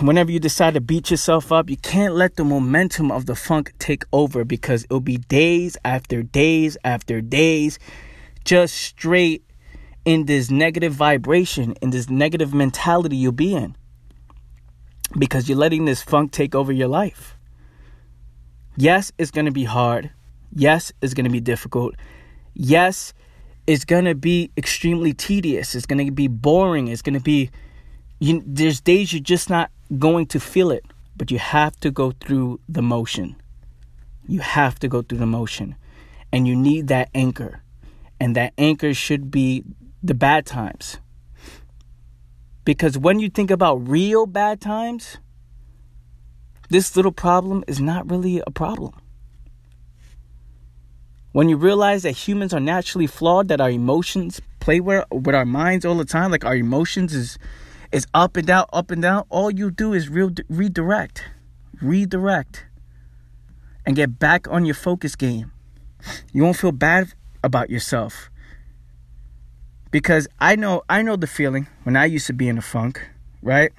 Whenever 0.00 0.32
you 0.32 0.40
decide 0.40 0.74
to 0.74 0.80
beat 0.80 1.10
yourself 1.10 1.52
up, 1.52 1.68
you 1.68 1.76
can't 1.76 2.14
let 2.14 2.36
the 2.36 2.44
momentum 2.44 3.10
of 3.12 3.26
the 3.26 3.34
funk 3.36 3.72
take 3.78 4.04
over 4.12 4.44
because 4.44 4.84
it'll 4.84 5.00
be 5.00 5.18
days 5.18 5.76
after 5.84 6.22
days 6.22 6.76
after 6.84 7.20
days 7.20 7.78
just 8.44 8.74
straight 8.74 9.44
in 10.04 10.26
this 10.26 10.50
negative 10.50 10.92
vibration, 10.92 11.74
in 11.80 11.90
this 11.90 12.10
negative 12.10 12.52
mentality 12.52 13.16
you'll 13.16 13.32
be 13.32 13.54
in. 13.54 13.76
Because 15.18 15.48
you're 15.48 15.58
letting 15.58 15.84
this 15.84 16.02
funk 16.02 16.32
take 16.32 16.54
over 16.54 16.72
your 16.72 16.88
life. 16.88 17.36
Yes, 18.76 19.12
it's 19.18 19.30
going 19.30 19.44
to 19.44 19.52
be 19.52 19.64
hard. 19.64 20.10
Yes, 20.54 20.92
it's 21.02 21.14
going 21.14 21.24
to 21.24 21.30
be 21.30 21.40
difficult. 21.40 21.94
Yes, 22.54 23.12
it's 23.66 23.84
going 23.84 24.06
to 24.06 24.14
be 24.14 24.50
extremely 24.56 25.12
tedious. 25.12 25.74
It's 25.74 25.86
going 25.86 26.04
to 26.04 26.12
be 26.12 26.28
boring. 26.28 26.88
It's 26.88 27.02
going 27.02 27.14
to 27.14 27.20
be 27.20 27.50
you, 28.18 28.42
there's 28.46 28.80
days 28.80 29.12
you're 29.12 29.20
just 29.20 29.50
not 29.50 29.70
going 29.98 30.26
to 30.26 30.38
feel 30.38 30.70
it, 30.70 30.84
but 31.16 31.30
you 31.30 31.38
have 31.38 31.78
to 31.80 31.90
go 31.90 32.12
through 32.12 32.60
the 32.68 32.82
motion. 32.82 33.36
You 34.28 34.40
have 34.40 34.78
to 34.78 34.88
go 34.88 35.02
through 35.02 35.18
the 35.18 35.26
motion. 35.26 35.74
And 36.32 36.46
you 36.46 36.54
need 36.54 36.88
that 36.88 37.10
anchor. 37.14 37.61
And 38.22 38.36
that 38.36 38.52
anchor 38.56 38.94
should 38.94 39.32
be 39.32 39.64
the 40.00 40.14
bad 40.14 40.46
times. 40.46 41.00
Because 42.64 42.96
when 42.96 43.18
you 43.18 43.28
think 43.28 43.50
about 43.50 43.88
real 43.88 44.26
bad 44.26 44.60
times, 44.60 45.18
this 46.70 46.94
little 46.94 47.10
problem 47.10 47.64
is 47.66 47.80
not 47.80 48.08
really 48.08 48.40
a 48.46 48.52
problem. 48.52 48.94
When 51.32 51.48
you 51.48 51.56
realize 51.56 52.04
that 52.04 52.12
humans 52.12 52.54
are 52.54 52.60
naturally 52.60 53.08
flawed, 53.08 53.48
that 53.48 53.60
our 53.60 53.70
emotions 53.70 54.40
play 54.60 54.78
with, 54.78 55.04
our 55.10 55.44
minds 55.44 55.84
all 55.84 55.96
the 55.96 56.04
time, 56.04 56.30
like 56.30 56.44
our 56.44 56.54
emotions 56.54 57.12
is 57.12 57.40
is 57.90 58.06
up 58.14 58.36
and 58.36 58.46
down, 58.46 58.66
up 58.72 58.92
and 58.92 59.02
down, 59.02 59.24
all 59.30 59.50
you 59.50 59.72
do 59.72 59.94
is 59.94 60.08
re- 60.08 60.30
redirect, 60.48 61.24
redirect, 61.80 62.66
and 63.84 63.96
get 63.96 64.20
back 64.20 64.46
on 64.48 64.64
your 64.64 64.76
focus 64.76 65.16
game. 65.16 65.50
You 66.32 66.44
won't 66.44 66.56
feel 66.56 66.70
bad 66.70 67.14
about 67.42 67.70
yourself 67.70 68.30
because 69.92 70.26
I 70.40 70.56
know 70.56 70.82
I 70.88 71.02
know 71.02 71.14
the 71.14 71.28
feeling 71.28 71.68
when 71.84 71.96
I 71.96 72.06
used 72.06 72.26
to 72.26 72.32
be 72.32 72.48
in 72.48 72.58
a 72.58 72.62
funk, 72.62 73.00
right? 73.42 73.70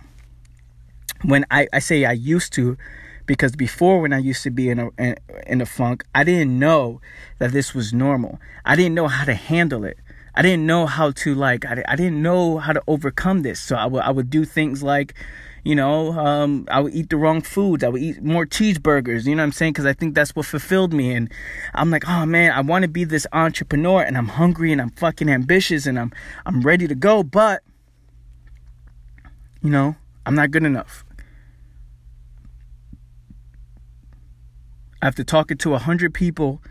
When 1.24 1.46
I, 1.52 1.68
I 1.74 1.80
say 1.80 2.06
I 2.06 2.14
used 2.14 2.54
to 2.54 2.78
because 3.26 3.56
before 3.56 4.00
when 4.00 4.14
I 4.14 4.20
used 4.20 4.44
to 4.44 4.52
be 4.52 4.70
in 4.70 4.80
a 4.80 4.90
in, 4.98 5.16
in 5.48 5.60
a 5.60 5.66
funk, 5.66 6.06
I 6.16 6.24
didn't 6.24 6.58
know 6.58 7.02
that 7.40 7.52
this 7.52 7.74
was 7.74 7.94
normal. 7.94 8.40
I 8.64 8.76
didn't 8.78 8.94
know 8.94 9.08
how 9.08 9.26
to 9.26 9.34
handle 9.34 9.84
it. 9.84 9.98
I 10.36 10.42
didn't 10.42 10.66
know 10.66 10.86
how 10.86 11.12
to 11.12 11.36
like 11.36 11.66
I, 11.66 11.84
I 11.88 11.96
didn't 11.96 12.22
know 12.22 12.60
how 12.60 12.74
to 12.74 12.84
overcome 12.88 13.42
this. 13.42 13.60
So 13.60 13.76
I 13.76 13.88
would 13.88 14.04
I 14.04 14.12
would 14.12 14.30
do 14.30 14.46
things 14.46 14.84
like 14.84 15.16
you 15.64 15.76
know, 15.76 16.12
um, 16.12 16.68
I 16.70 16.82
would 16.82 16.94
eat 16.94 17.10
the 17.10 17.16
wrong 17.16 17.42
foods. 17.42 17.84
I 17.84 17.90
would 17.90 18.02
eat 18.02 18.22
more 18.22 18.46
cheeseburgers. 18.46 19.26
You 19.26 19.36
know 19.36 19.44
what 19.44 19.48
I'm 19.48 19.52
saying? 19.54 19.74
Because 19.74 19.86
I 19.86 19.94
think 19.94 20.14
that's 20.14 20.36
what 20.36 20.46
fulfilled 20.46 20.94
me. 20.94 21.14
And 21.14 21.32
I'm 21.74 21.90
like, 21.90 22.08
oh 22.08 22.26
man, 22.26 22.52
I 22.52 22.60
want 22.62 22.84
to 22.84 22.90
be 22.90 23.06
this 23.06 23.26
entrepreneur, 23.32 24.02
and 24.02 24.18
I'm 24.18 24.28
hungry, 24.28 24.74
and 24.74 24.82
I'm 24.82 24.90
fucking 24.92 25.30
ambitious, 25.30 25.86
and 25.86 25.98
I'm 25.98 26.12
I'm 26.46 26.62
ready 26.62 26.88
to 26.88 26.96
go. 26.96 27.24
But 27.24 27.62
you 29.62 29.70
know, 29.70 29.96
I'm 30.26 30.36
not 30.36 30.52
good 30.52 30.64
enough. 30.64 31.06
After 35.02 35.24
talking 35.24 35.58
to 35.58 35.74
a 35.74 35.80
hundred 35.80 36.14
people 36.14 36.62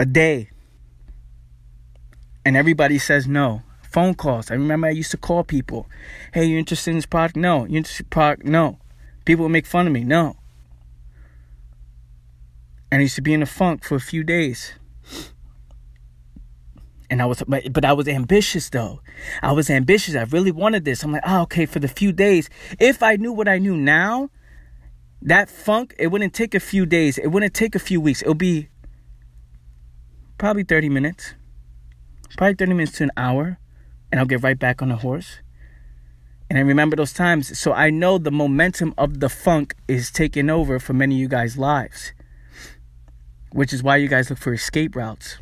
a 0.00 0.06
day, 0.06 0.50
and 2.44 2.56
everybody 2.56 2.98
says 2.98 3.28
no. 3.28 3.62
Phone 3.90 4.14
calls. 4.14 4.50
I 4.50 4.54
remember 4.54 4.86
I 4.86 4.90
used 4.90 5.10
to 5.12 5.16
call 5.16 5.44
people. 5.44 5.88
Hey, 6.32 6.44
you 6.44 6.58
interested 6.58 6.90
in 6.90 6.96
this 6.96 7.06
product? 7.06 7.36
No. 7.36 7.64
You 7.64 7.78
interested 7.78 8.06
in 8.06 8.10
product? 8.10 8.44
No. 8.44 8.78
People 9.24 9.44
would 9.44 9.52
make 9.52 9.66
fun 9.66 9.86
of 9.86 9.92
me. 9.92 10.04
No. 10.04 10.36
And 12.90 13.00
I 13.00 13.02
used 13.02 13.16
to 13.16 13.22
be 13.22 13.34
in 13.34 13.42
a 13.42 13.46
funk 13.46 13.84
for 13.84 13.96
a 13.96 14.00
few 14.00 14.22
days. 14.22 14.72
And 17.08 17.22
I 17.22 17.26
was, 17.26 17.42
but 17.46 17.84
I 17.84 17.92
was 17.92 18.08
ambitious 18.08 18.68
though. 18.70 19.00
I 19.42 19.52
was 19.52 19.70
ambitious. 19.70 20.14
I 20.16 20.22
really 20.24 20.50
wanted 20.50 20.84
this. 20.84 21.02
I'm 21.02 21.12
like, 21.12 21.22
oh, 21.26 21.42
okay, 21.42 21.66
for 21.66 21.78
the 21.78 21.88
few 21.88 22.12
days. 22.12 22.50
If 22.80 23.02
I 23.02 23.16
knew 23.16 23.32
what 23.32 23.48
I 23.48 23.58
knew 23.58 23.76
now, 23.76 24.30
that 25.22 25.48
funk, 25.48 25.94
it 25.98 26.08
wouldn't 26.08 26.34
take 26.34 26.54
a 26.54 26.60
few 26.60 26.86
days. 26.86 27.18
It 27.18 27.28
wouldn't 27.28 27.54
take 27.54 27.74
a 27.74 27.80
few 27.80 28.00
weeks. 28.00 28.22
It'll 28.22 28.34
be 28.34 28.68
probably 30.38 30.64
30 30.64 30.88
minutes 30.88 31.34
probably 32.36 32.54
30 32.54 32.74
minutes 32.74 32.98
to 32.98 33.04
an 33.04 33.10
hour, 33.16 33.58
and 34.16 34.20
I'll 34.22 34.26
get 34.26 34.42
right 34.42 34.58
back 34.58 34.80
on 34.80 34.88
the 34.88 34.96
horse. 34.96 35.40
And 36.48 36.58
I 36.58 36.62
remember 36.62 36.96
those 36.96 37.12
times. 37.12 37.58
So 37.58 37.74
I 37.74 37.90
know 37.90 38.16
the 38.16 38.30
momentum 38.30 38.94
of 38.96 39.20
the 39.20 39.28
funk 39.28 39.74
is 39.88 40.10
taking 40.10 40.48
over 40.48 40.78
for 40.78 40.94
many 40.94 41.16
of 41.16 41.20
you 41.20 41.28
guys' 41.28 41.58
lives, 41.58 42.14
which 43.52 43.74
is 43.74 43.82
why 43.82 43.96
you 43.96 44.08
guys 44.08 44.30
look 44.30 44.38
for 44.38 44.54
escape 44.54 44.96
routes. 44.96 45.36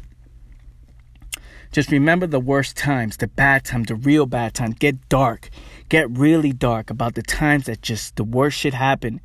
Just 1.70 1.92
remember 1.92 2.26
the 2.26 2.40
worst 2.40 2.76
times, 2.76 3.18
the 3.18 3.28
bad 3.28 3.64
times, 3.64 3.86
the 3.86 3.94
real 3.94 4.26
bad 4.26 4.54
times. 4.54 4.74
Get 4.80 5.08
dark. 5.08 5.50
Get 5.88 6.10
really 6.10 6.52
dark 6.52 6.90
about 6.90 7.14
the 7.14 7.22
times 7.22 7.66
that 7.66 7.80
just 7.80 8.16
the 8.16 8.24
worst 8.24 8.58
shit 8.58 8.74
happened. 8.74 9.20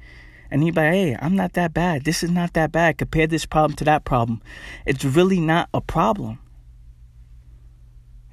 And 0.51 0.63
you're 0.63 0.75
like, 0.75 0.93
hey, 0.93 1.17
I'm 1.19 1.35
not 1.35 1.53
that 1.53 1.73
bad. 1.73 2.03
This 2.03 2.21
is 2.21 2.29
not 2.29 2.53
that 2.53 2.71
bad. 2.71 2.99
Compare 2.99 3.25
this 3.25 3.47
problem 3.47 3.75
to 3.77 3.83
that 3.85 4.05
problem. 4.05 4.43
It's 4.85 5.03
really 5.03 5.39
not 5.39 5.69
a 5.73 5.81
problem. 5.81 6.37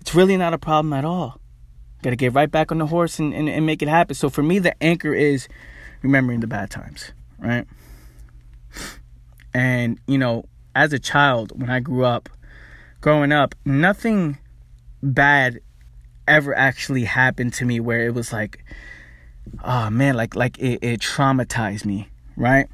It's 0.06 0.14
really 0.14 0.36
not 0.36 0.54
a 0.54 0.58
problem 0.58 0.92
at 0.92 1.04
all. 1.04 1.40
Got 2.00 2.10
to 2.10 2.16
get 2.16 2.32
right 2.32 2.48
back 2.48 2.70
on 2.70 2.78
the 2.78 2.86
horse 2.86 3.18
and, 3.18 3.34
and, 3.34 3.48
and 3.48 3.66
make 3.66 3.82
it 3.82 3.88
happen. 3.88 4.14
So 4.14 4.30
for 4.30 4.40
me, 4.40 4.60
the 4.60 4.80
anchor 4.80 5.12
is 5.12 5.48
remembering 6.00 6.38
the 6.38 6.46
bad 6.46 6.70
times, 6.70 7.10
right? 7.40 7.66
And, 9.52 9.98
you 10.06 10.16
know, 10.16 10.44
as 10.76 10.92
a 10.92 11.00
child, 11.00 11.60
when 11.60 11.70
I 11.70 11.80
grew 11.80 12.04
up, 12.04 12.28
growing 13.00 13.32
up, 13.32 13.56
nothing 13.64 14.38
bad 15.02 15.58
ever 16.28 16.56
actually 16.56 17.02
happened 17.02 17.54
to 17.54 17.64
me 17.64 17.80
where 17.80 18.06
it 18.06 18.14
was 18.14 18.32
like, 18.32 18.64
oh 19.64 19.90
man, 19.90 20.14
like 20.14 20.36
like 20.36 20.56
it, 20.60 20.78
it 20.82 21.00
traumatized 21.00 21.84
me, 21.84 22.08
right? 22.36 22.68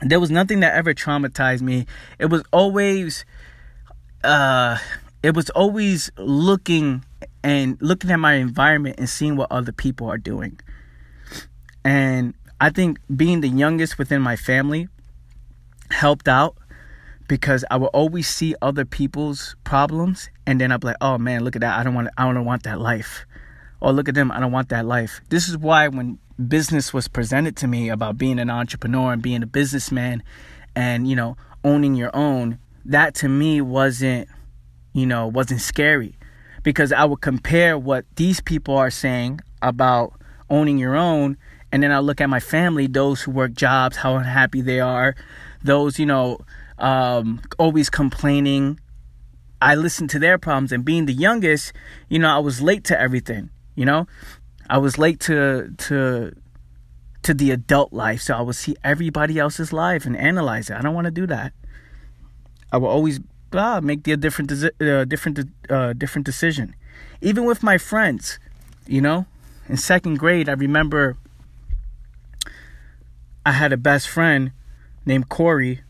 There 0.00 0.18
was 0.18 0.30
nothing 0.30 0.60
that 0.60 0.72
ever 0.72 0.94
traumatized 0.94 1.60
me. 1.60 1.84
It 2.18 2.30
was 2.30 2.42
always 2.54 3.26
uh 4.24 4.78
it 5.26 5.34
was 5.34 5.50
always 5.50 6.08
looking 6.16 7.04
and 7.42 7.76
looking 7.82 8.12
at 8.12 8.20
my 8.20 8.34
environment 8.34 8.94
and 8.96 9.08
seeing 9.08 9.34
what 9.34 9.50
other 9.50 9.72
people 9.72 10.08
are 10.08 10.18
doing. 10.18 10.56
And 11.84 12.34
I 12.60 12.70
think 12.70 13.00
being 13.16 13.40
the 13.40 13.48
youngest 13.48 13.98
within 13.98 14.22
my 14.22 14.36
family 14.36 14.86
helped 15.90 16.28
out 16.28 16.56
because 17.26 17.64
I 17.72 17.76
would 17.76 17.88
always 17.88 18.28
see 18.28 18.54
other 18.62 18.84
people's 18.84 19.56
problems 19.64 20.30
and 20.46 20.60
then 20.60 20.70
I'd 20.70 20.80
be 20.80 20.86
like, 20.86 20.96
"Oh 21.00 21.18
man, 21.18 21.42
look 21.42 21.56
at 21.56 21.60
that. 21.62 21.76
I 21.76 21.82
don't 21.82 21.94
want 21.94 22.08
I 22.16 22.32
don't 22.32 22.44
want 22.44 22.62
that 22.62 22.80
life." 22.80 23.26
Or 23.80 23.92
look 23.92 24.08
at 24.08 24.14
them, 24.14 24.30
I 24.30 24.38
don't 24.38 24.52
want 24.52 24.68
that 24.68 24.86
life. 24.86 25.20
This 25.28 25.48
is 25.48 25.58
why 25.58 25.88
when 25.88 26.20
business 26.46 26.94
was 26.94 27.08
presented 27.08 27.56
to 27.56 27.66
me 27.66 27.88
about 27.88 28.16
being 28.16 28.38
an 28.38 28.48
entrepreneur 28.48 29.12
and 29.12 29.20
being 29.20 29.42
a 29.42 29.46
businessman 29.46 30.22
and, 30.76 31.08
you 31.08 31.16
know, 31.16 31.36
owning 31.64 31.96
your 31.96 32.14
own, 32.14 32.60
that 32.84 33.16
to 33.16 33.28
me 33.28 33.60
wasn't 33.60 34.28
you 34.96 35.04
know, 35.04 35.26
wasn't 35.26 35.60
scary 35.60 36.16
because 36.62 36.90
I 36.90 37.04
would 37.04 37.20
compare 37.20 37.76
what 37.76 38.06
these 38.16 38.40
people 38.40 38.74
are 38.78 38.90
saying 38.90 39.40
about 39.60 40.14
owning 40.48 40.78
your 40.78 40.96
own 40.96 41.36
and 41.70 41.82
then 41.82 41.92
I 41.92 41.98
look 41.98 42.22
at 42.22 42.30
my 42.30 42.40
family, 42.40 42.86
those 42.86 43.20
who 43.20 43.30
work 43.30 43.52
jobs, 43.52 43.98
how 43.98 44.16
unhappy 44.16 44.62
they 44.62 44.80
are, 44.80 45.14
those, 45.62 45.98
you 45.98 46.06
know, 46.06 46.38
um, 46.78 47.42
always 47.58 47.90
complaining. 47.90 48.80
I 49.60 49.74
listened 49.74 50.08
to 50.10 50.18
their 50.18 50.38
problems 50.38 50.72
and 50.72 50.82
being 50.82 51.04
the 51.04 51.12
youngest, 51.12 51.74
you 52.08 52.18
know, 52.18 52.34
I 52.34 52.38
was 52.38 52.62
late 52.62 52.84
to 52.84 52.98
everything, 52.98 53.50
you 53.74 53.84
know? 53.84 54.06
I 54.70 54.78
was 54.78 54.96
late 54.96 55.20
to 55.20 55.74
to 55.76 56.32
to 57.22 57.34
the 57.34 57.50
adult 57.50 57.92
life, 57.92 58.22
so 58.22 58.34
I 58.34 58.40
would 58.40 58.56
see 58.56 58.76
everybody 58.82 59.38
else's 59.38 59.74
life 59.74 60.06
and 60.06 60.16
analyze 60.16 60.70
it. 60.70 60.76
I 60.76 60.80
don't 60.80 60.94
want 60.94 61.04
to 61.04 61.10
do 61.10 61.26
that. 61.26 61.52
I 62.72 62.78
will 62.78 62.88
always 62.88 63.20
blah, 63.50 63.80
make 63.80 64.04
the 64.04 64.16
different 64.16 64.52
uh, 64.52 65.04
different 65.04 65.40
uh, 65.70 65.92
different 65.92 66.26
decision. 66.26 66.74
Even 67.20 67.44
with 67.44 67.62
my 67.62 67.78
friends, 67.78 68.38
you 68.86 69.00
know, 69.00 69.26
in 69.68 69.76
second 69.76 70.18
grade, 70.18 70.48
I 70.48 70.52
remember 70.52 71.16
I 73.44 73.52
had 73.52 73.72
a 73.72 73.76
best 73.76 74.08
friend 74.08 74.52
named 75.04 75.28
Corey. 75.28 75.80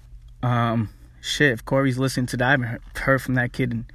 Um, 0.42 0.90
shit, 1.20 1.52
if 1.52 1.64
Corey's 1.64 1.98
listening 1.98 2.26
to 2.26 2.36
that, 2.36 2.46
I 2.46 2.50
haven't 2.52 2.80
heard 2.98 3.22
from 3.22 3.34
that 3.34 3.52
kid 3.52 3.72
in 3.72 3.86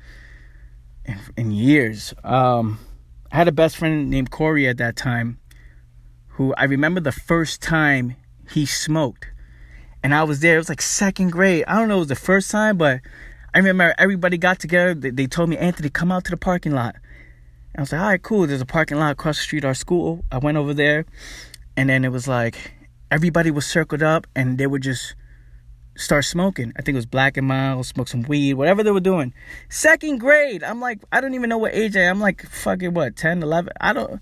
in, 1.06 1.20
in 1.38 1.52
years. 1.52 2.14
Um, 2.24 2.80
I 3.32 3.38
had 3.38 3.48
a 3.48 3.52
best 3.52 3.78
friend 3.78 4.10
named 4.10 4.32
Corey 4.32 4.68
at 4.68 4.78
that 4.78 4.96
time, 4.96 5.40
who 6.30 6.54
I 6.56 6.66
remember 6.66 7.00
the 7.00 7.12
first 7.12 7.62
time 7.62 8.16
he 8.50 8.66
smoked, 8.66 9.28
and 10.04 10.14
I 10.14 10.24
was 10.24 10.42
there. 10.42 10.56
It 10.56 10.60
was 10.60 10.70
like 10.70 10.82
second 10.82 11.32
grade. 11.32 11.64
I 11.68 11.80
don't 11.80 11.88
know, 11.88 11.96
it 11.98 12.00
was 12.00 12.08
the 12.08 12.16
first 12.16 12.52
time, 12.52 12.78
but 12.78 13.00
I 13.54 13.60
remember 13.60 13.94
everybody 13.98 14.38
got 14.38 14.60
together. 14.60 14.94
They, 14.94 15.10
they 15.10 15.28
told 15.28 15.50
me, 15.50 15.58
Anthony, 15.58 15.90
come 15.90 16.12
out 16.12 16.24
to 16.26 16.32
the 16.32 16.38
parking 16.38 16.74
lot. 16.74 16.96
And 17.74 17.80
I 17.80 17.82
was 17.82 17.92
like, 17.92 18.02
all 18.02 18.08
right, 18.08 18.22
cool. 18.22 18.48
There's 18.48 18.62
a 18.62 18.66
parking 18.66 18.98
lot 18.98 19.12
across 19.12 19.38
the 19.38 19.44
street, 19.44 19.66
our 19.66 19.74
school. 19.74 20.24
I 20.32 20.38
went 20.38 20.58
over 20.58 20.74
there, 20.74 21.06
and 21.76 21.90
then 21.90 22.06
it 22.06 22.10
was 22.12 22.28
like 22.28 22.74
everybody 23.10 23.52
was 23.52 23.66
circled 23.66 24.04
up, 24.04 24.26
and 24.36 24.58
they 24.58 24.68
would 24.68 24.84
just 24.84 25.16
start 25.96 26.26
smoking. 26.26 26.72
I 26.78 26.82
think 26.82 26.96
it 26.96 27.00
was 27.00 27.06
Black 27.06 27.38
and 27.38 27.48
Mild, 27.48 27.86
smoke 27.86 28.08
some 28.08 28.24
weed, 28.24 28.54
whatever 28.54 28.84
they 28.84 28.92
were 28.92 29.00
doing. 29.00 29.34
Second 29.70 30.20
grade, 30.20 30.64
I'm 30.64 30.80
like, 30.80 31.00
I 31.12 31.20
don't 31.22 31.34
even 31.34 31.50
know 31.50 31.58
what 31.58 31.74
age 31.74 31.96
I 31.98 32.02
am. 32.02 32.18
I'm 32.18 32.22
like, 32.22 32.46
fucking 32.48 32.94
what, 32.94 33.16
10, 33.16 33.44
11? 33.44 33.74
I 33.80 33.94
don't. 33.94 34.22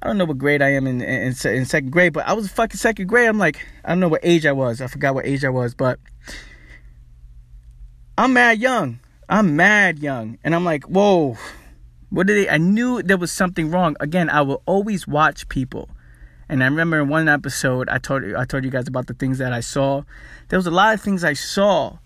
I 0.00 0.06
don't 0.06 0.16
know 0.16 0.26
what 0.26 0.38
grade 0.38 0.62
I 0.62 0.68
am 0.74 0.86
in, 0.86 1.02
in 1.02 1.34
in 1.44 1.64
second 1.64 1.90
grade, 1.90 2.12
but 2.12 2.24
I 2.24 2.32
was 2.32 2.48
fucking 2.48 2.76
second 2.76 3.08
grade. 3.08 3.28
I'm 3.28 3.36
like, 3.36 3.58
I 3.84 3.88
don't 3.88 3.98
know 3.98 4.06
what 4.06 4.20
age 4.22 4.46
I 4.46 4.52
was. 4.52 4.80
I 4.80 4.86
forgot 4.86 5.12
what 5.12 5.26
age 5.26 5.44
I 5.44 5.48
was, 5.48 5.74
but 5.74 5.98
I'm 8.18 8.32
mad 8.32 8.58
young. 8.58 8.98
I'm 9.28 9.54
mad 9.54 10.00
young, 10.00 10.38
and 10.42 10.52
I'm 10.52 10.64
like, 10.64 10.84
whoa, 10.86 11.36
what 12.10 12.26
did 12.26 12.36
they? 12.36 12.50
I 12.50 12.58
knew 12.58 13.00
there 13.00 13.16
was 13.16 13.30
something 13.30 13.70
wrong. 13.70 13.94
Again, 14.00 14.28
I 14.28 14.40
will 14.40 14.60
always 14.66 15.06
watch 15.06 15.48
people, 15.48 15.88
and 16.48 16.64
I 16.64 16.66
remember 16.66 17.00
in 17.00 17.08
one 17.08 17.28
episode 17.28 17.88
I 17.88 17.98
told 17.98 18.24
I 18.36 18.44
told 18.44 18.64
you 18.64 18.70
guys 18.70 18.88
about 18.88 19.06
the 19.06 19.14
things 19.14 19.38
that 19.38 19.52
I 19.52 19.60
saw. 19.60 20.02
There 20.48 20.58
was 20.58 20.66
a 20.66 20.72
lot 20.72 20.94
of 20.94 21.00
things 21.00 21.22
I 21.22 21.34
saw 21.34 21.98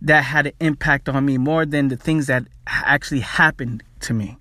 that 0.00 0.24
had 0.24 0.48
an 0.48 0.54
impact 0.58 1.08
on 1.08 1.24
me 1.24 1.38
more 1.38 1.64
than 1.66 1.86
the 1.86 1.96
things 1.96 2.26
that 2.26 2.48
actually 2.66 3.20
happened 3.20 3.84
to 4.00 4.12
me 4.12 4.36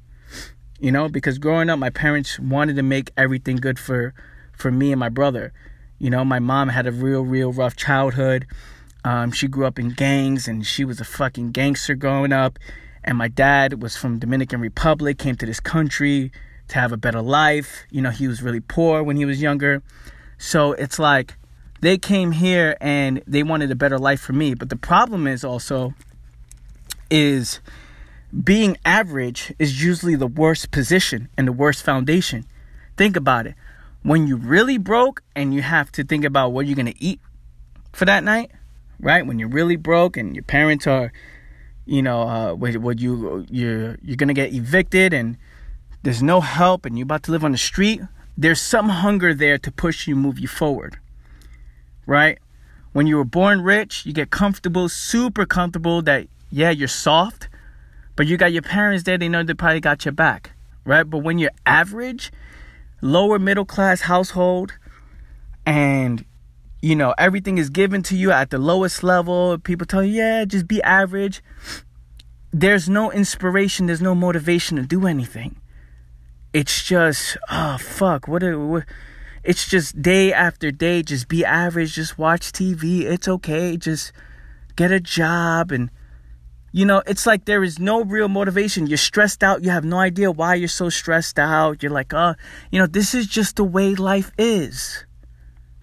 you 0.79 0.91
know 0.91 1.07
because 1.07 1.37
growing 1.37 1.69
up 1.69 1.77
my 1.77 1.91
parents 1.91 2.39
wanted 2.39 2.75
to 2.75 2.81
make 2.81 3.11
everything 3.15 3.55
good 3.57 3.77
for 3.77 4.15
for 4.57 4.71
me 4.71 4.91
and 4.91 4.99
my 4.99 5.09
brother 5.09 5.53
you 5.99 6.09
know 6.09 6.25
my 6.25 6.39
mom 6.39 6.69
had 6.69 6.87
a 6.87 6.91
real 6.91 7.21
real 7.21 7.51
rough 7.51 7.75
childhood 7.75 8.47
um, 9.03 9.31
she 9.31 9.47
grew 9.47 9.65
up 9.65 9.79
in 9.79 9.89
gangs 9.89 10.47
and 10.47 10.65
she 10.65 10.85
was 10.85 10.99
a 10.99 11.05
fucking 11.05 11.51
gangster 11.51 11.95
growing 11.95 12.31
up 12.31 12.59
and 13.03 13.17
my 13.17 13.27
dad 13.27 13.81
was 13.81 13.95
from 13.95 14.19
dominican 14.19 14.59
republic 14.59 15.17
came 15.17 15.35
to 15.35 15.45
this 15.45 15.59
country 15.59 16.31
to 16.67 16.75
have 16.75 16.91
a 16.91 16.97
better 16.97 17.21
life 17.21 17.83
you 17.89 18.01
know 18.01 18.09
he 18.09 18.27
was 18.27 18.41
really 18.41 18.59
poor 18.59 19.03
when 19.03 19.17
he 19.17 19.25
was 19.25 19.41
younger 19.41 19.81
so 20.37 20.73
it's 20.73 20.99
like 20.99 21.35
they 21.81 21.97
came 21.97 22.31
here 22.31 22.77
and 22.79 23.23
they 23.25 23.43
wanted 23.43 23.71
a 23.71 23.75
better 23.75 23.97
life 23.97 24.21
for 24.21 24.33
me 24.33 24.53
but 24.53 24.69
the 24.69 24.75
problem 24.75 25.27
is 25.27 25.43
also 25.43 25.93
is 27.09 27.59
being 28.43 28.77
average 28.85 29.53
is 29.59 29.83
usually 29.83 30.15
the 30.15 30.27
worst 30.27 30.71
position 30.71 31.29
and 31.37 31.47
the 31.47 31.51
worst 31.51 31.83
foundation. 31.83 32.45
Think 32.97 33.15
about 33.15 33.45
it. 33.45 33.55
When 34.03 34.25
you 34.25 34.37
really 34.37 34.77
broke 34.77 35.21
and 35.35 35.53
you 35.53 35.61
have 35.61 35.91
to 35.93 36.03
think 36.03 36.23
about 36.23 36.53
what 36.53 36.65
you're 36.65 36.75
going 36.75 36.91
to 36.91 37.03
eat 37.03 37.19
for 37.91 38.05
that 38.05 38.23
night, 38.23 38.51
right? 39.01 39.25
When 39.25 39.39
you're 39.39 39.49
really 39.49 39.75
broke 39.75 40.15
and 40.15 40.35
your 40.35 40.43
parents 40.43 40.87
are, 40.87 41.11
you 41.85 42.01
know, 42.01 42.21
uh, 42.21 42.53
what 42.53 42.99
you 42.99 43.45
you're 43.49 43.97
you're 44.01 44.15
to 44.15 44.33
get 44.33 44.53
evicted 44.53 45.13
and 45.13 45.37
there's 46.03 46.23
no 46.23 46.39
help 46.41 46.85
and 46.85 46.97
you're 46.97 47.03
about 47.03 47.23
to 47.23 47.31
live 47.31 47.43
on 47.43 47.51
the 47.51 47.57
street, 47.57 48.01
there's 48.37 48.61
some 48.61 48.89
hunger 48.89 49.33
there 49.33 49.57
to 49.57 49.71
push 49.71 50.07
you, 50.07 50.15
move 50.15 50.39
you 50.39 50.47
forward, 50.47 50.97
right? 52.05 52.39
When 52.93 53.07
you 53.07 53.17
were 53.17 53.25
born 53.25 53.61
rich, 53.61 54.05
you 54.05 54.13
get 54.13 54.29
comfortable, 54.31 54.89
super 54.89 55.45
comfortable 55.45 56.01
that 56.03 56.27
yeah, 56.49 56.69
you're 56.69 56.87
soft, 56.87 57.47
but 58.15 58.27
you 58.27 58.37
got 58.37 58.51
your 58.51 58.61
parents 58.61 59.03
there, 59.03 59.17
they 59.17 59.29
know 59.29 59.43
they 59.43 59.53
probably 59.53 59.79
got 59.79 60.05
your 60.05 60.11
back, 60.11 60.51
right? 60.85 61.03
But 61.03 61.19
when 61.19 61.39
you're 61.39 61.51
average, 61.65 62.31
lower 63.01 63.39
middle 63.39 63.65
class 63.65 64.01
household, 64.01 64.73
and 65.65 66.25
you 66.81 66.95
know, 66.95 67.13
everything 67.17 67.57
is 67.57 67.69
given 67.69 68.01
to 68.03 68.15
you 68.15 68.31
at 68.31 68.49
the 68.49 68.57
lowest 68.57 69.03
level, 69.03 69.57
people 69.57 69.85
tell 69.85 70.03
you, 70.03 70.13
yeah, 70.13 70.45
just 70.45 70.67
be 70.67 70.81
average. 70.81 71.43
There's 72.51 72.89
no 72.89 73.11
inspiration, 73.11 73.85
there's 73.85 74.01
no 74.01 74.15
motivation 74.15 74.77
to 74.77 74.83
do 74.83 75.05
anything. 75.05 75.61
It's 76.53 76.83
just, 76.83 77.37
oh, 77.49 77.77
fuck, 77.77 78.27
what, 78.27 78.43
what 78.43 78.85
it's 79.43 79.67
just 79.67 80.01
day 80.01 80.33
after 80.33 80.71
day, 80.71 81.01
just 81.01 81.27
be 81.27 81.45
average, 81.45 81.93
just 81.93 82.17
watch 82.17 82.51
TV. 82.51 83.01
It's 83.01 83.27
okay, 83.27 83.77
just 83.77 84.11
get 84.75 84.91
a 84.91 84.99
job 84.99 85.71
and 85.71 85.89
you 86.73 86.85
know, 86.85 87.03
it's 87.05 87.25
like 87.25 87.45
there 87.45 87.63
is 87.65 87.79
no 87.79 88.01
real 88.01 88.29
motivation. 88.29 88.87
You're 88.87 88.97
stressed 88.97 89.43
out. 89.43 89.61
You 89.61 89.71
have 89.71 89.83
no 89.83 89.97
idea 89.97 90.31
why 90.31 90.55
you're 90.55 90.69
so 90.69 90.87
stressed 90.87 91.37
out. 91.37 91.83
You're 91.83 91.91
like, 91.91 92.13
uh, 92.13 92.35
you 92.71 92.79
know, 92.79 92.87
this 92.87 93.13
is 93.13 93.27
just 93.27 93.57
the 93.57 93.65
way 93.65 93.93
life 93.93 94.31
is. 94.37 95.05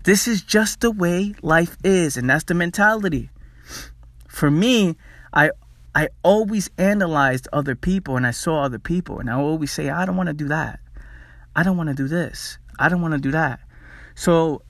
This 0.04 0.28
is 0.28 0.42
just 0.42 0.80
the 0.80 0.90
way 0.90 1.34
life 1.42 1.76
is. 1.84 2.16
And 2.16 2.28
that's 2.30 2.44
the 2.44 2.54
mentality. 2.54 3.30
For 4.28 4.50
me, 4.50 4.96
I 5.32 5.50
I 5.94 6.08
always 6.22 6.70
analyzed 6.78 7.48
other 7.52 7.74
people 7.74 8.16
and 8.16 8.26
I 8.26 8.30
saw 8.30 8.62
other 8.62 8.78
people 8.78 9.18
and 9.18 9.28
I 9.28 9.34
always 9.34 9.72
say, 9.72 9.90
I 9.90 10.06
don't 10.06 10.16
want 10.16 10.28
to 10.28 10.32
do 10.32 10.48
that. 10.48 10.80
I 11.56 11.62
don't 11.62 11.76
want 11.76 11.88
to 11.88 11.94
do 11.94 12.06
this. 12.06 12.58
I 12.78 12.88
don't 12.88 13.02
want 13.02 13.14
to 13.14 13.20
do 13.20 13.32
that. 13.32 13.58
So 14.14 14.62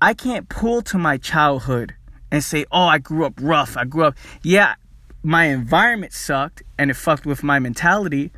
I 0.00 0.14
can't 0.14 0.48
pull 0.48 0.82
to 0.82 0.98
my 0.98 1.16
childhood 1.16 1.94
and 2.30 2.44
say, 2.44 2.66
oh, 2.70 2.84
I 2.84 2.98
grew 2.98 3.24
up 3.24 3.34
rough. 3.40 3.76
I 3.76 3.84
grew 3.84 4.04
up, 4.04 4.16
yeah, 4.42 4.74
my 5.22 5.46
environment 5.46 6.12
sucked 6.12 6.62
and 6.78 6.90
it 6.90 6.94
fucked 6.94 7.26
with 7.26 7.42
my 7.42 7.58
mentality. 7.58 8.30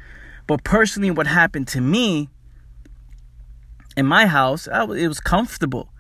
But 0.46 0.64
personally, 0.64 1.10
what 1.10 1.26
happened 1.26 1.68
to 1.68 1.80
me 1.80 2.28
in 3.96 4.06
my 4.06 4.26
house, 4.26 4.68
it 4.70 5.08
was 5.08 5.20
comfortable. 5.20 5.90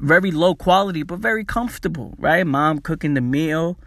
Very 0.00 0.30
low 0.30 0.54
quality, 0.54 1.02
but 1.02 1.20
very 1.20 1.44
comfortable, 1.44 2.14
right? 2.18 2.46
Mom 2.46 2.80
cooking 2.80 3.14
the 3.14 3.20
meal, 3.20 3.78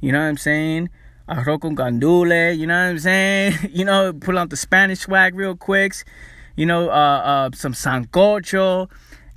you 0.00 0.10
know 0.10 0.18
what 0.18 0.26
I'm 0.26 0.36
saying? 0.36 0.88
Arroz 1.28 1.60
con 1.60 1.76
gandule, 1.76 2.56
you 2.56 2.66
know 2.66 2.74
what 2.74 2.90
I'm 2.90 2.98
saying? 2.98 3.54
you 3.72 3.84
know, 3.84 4.12
pull 4.12 4.38
out 4.38 4.50
the 4.50 4.56
Spanish 4.56 5.00
swag 5.00 5.34
real 5.34 5.56
quick. 5.56 5.94
You 6.56 6.66
know, 6.66 6.90
uh, 6.90 6.92
uh, 6.92 7.50
some 7.54 7.72
sancocho. 7.72 8.90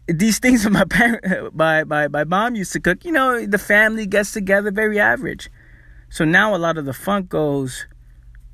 These 0.07 0.39
things 0.39 0.69
my 0.69 0.85
parent, 0.85 1.55
my, 1.55 1.83
my, 1.83 2.07
my 2.07 2.23
mom 2.23 2.55
used 2.55 2.73
to 2.73 2.79
cook. 2.79 3.05
You 3.05 3.11
know, 3.11 3.45
the 3.45 3.57
family 3.57 4.05
gets 4.05 4.31
together, 4.31 4.71
very 4.71 4.99
average. 4.99 5.49
So 6.09 6.25
now 6.25 6.55
a 6.55 6.57
lot 6.57 6.77
of 6.77 6.85
the 6.85 6.93
funk 6.93 7.29
goes 7.29 7.85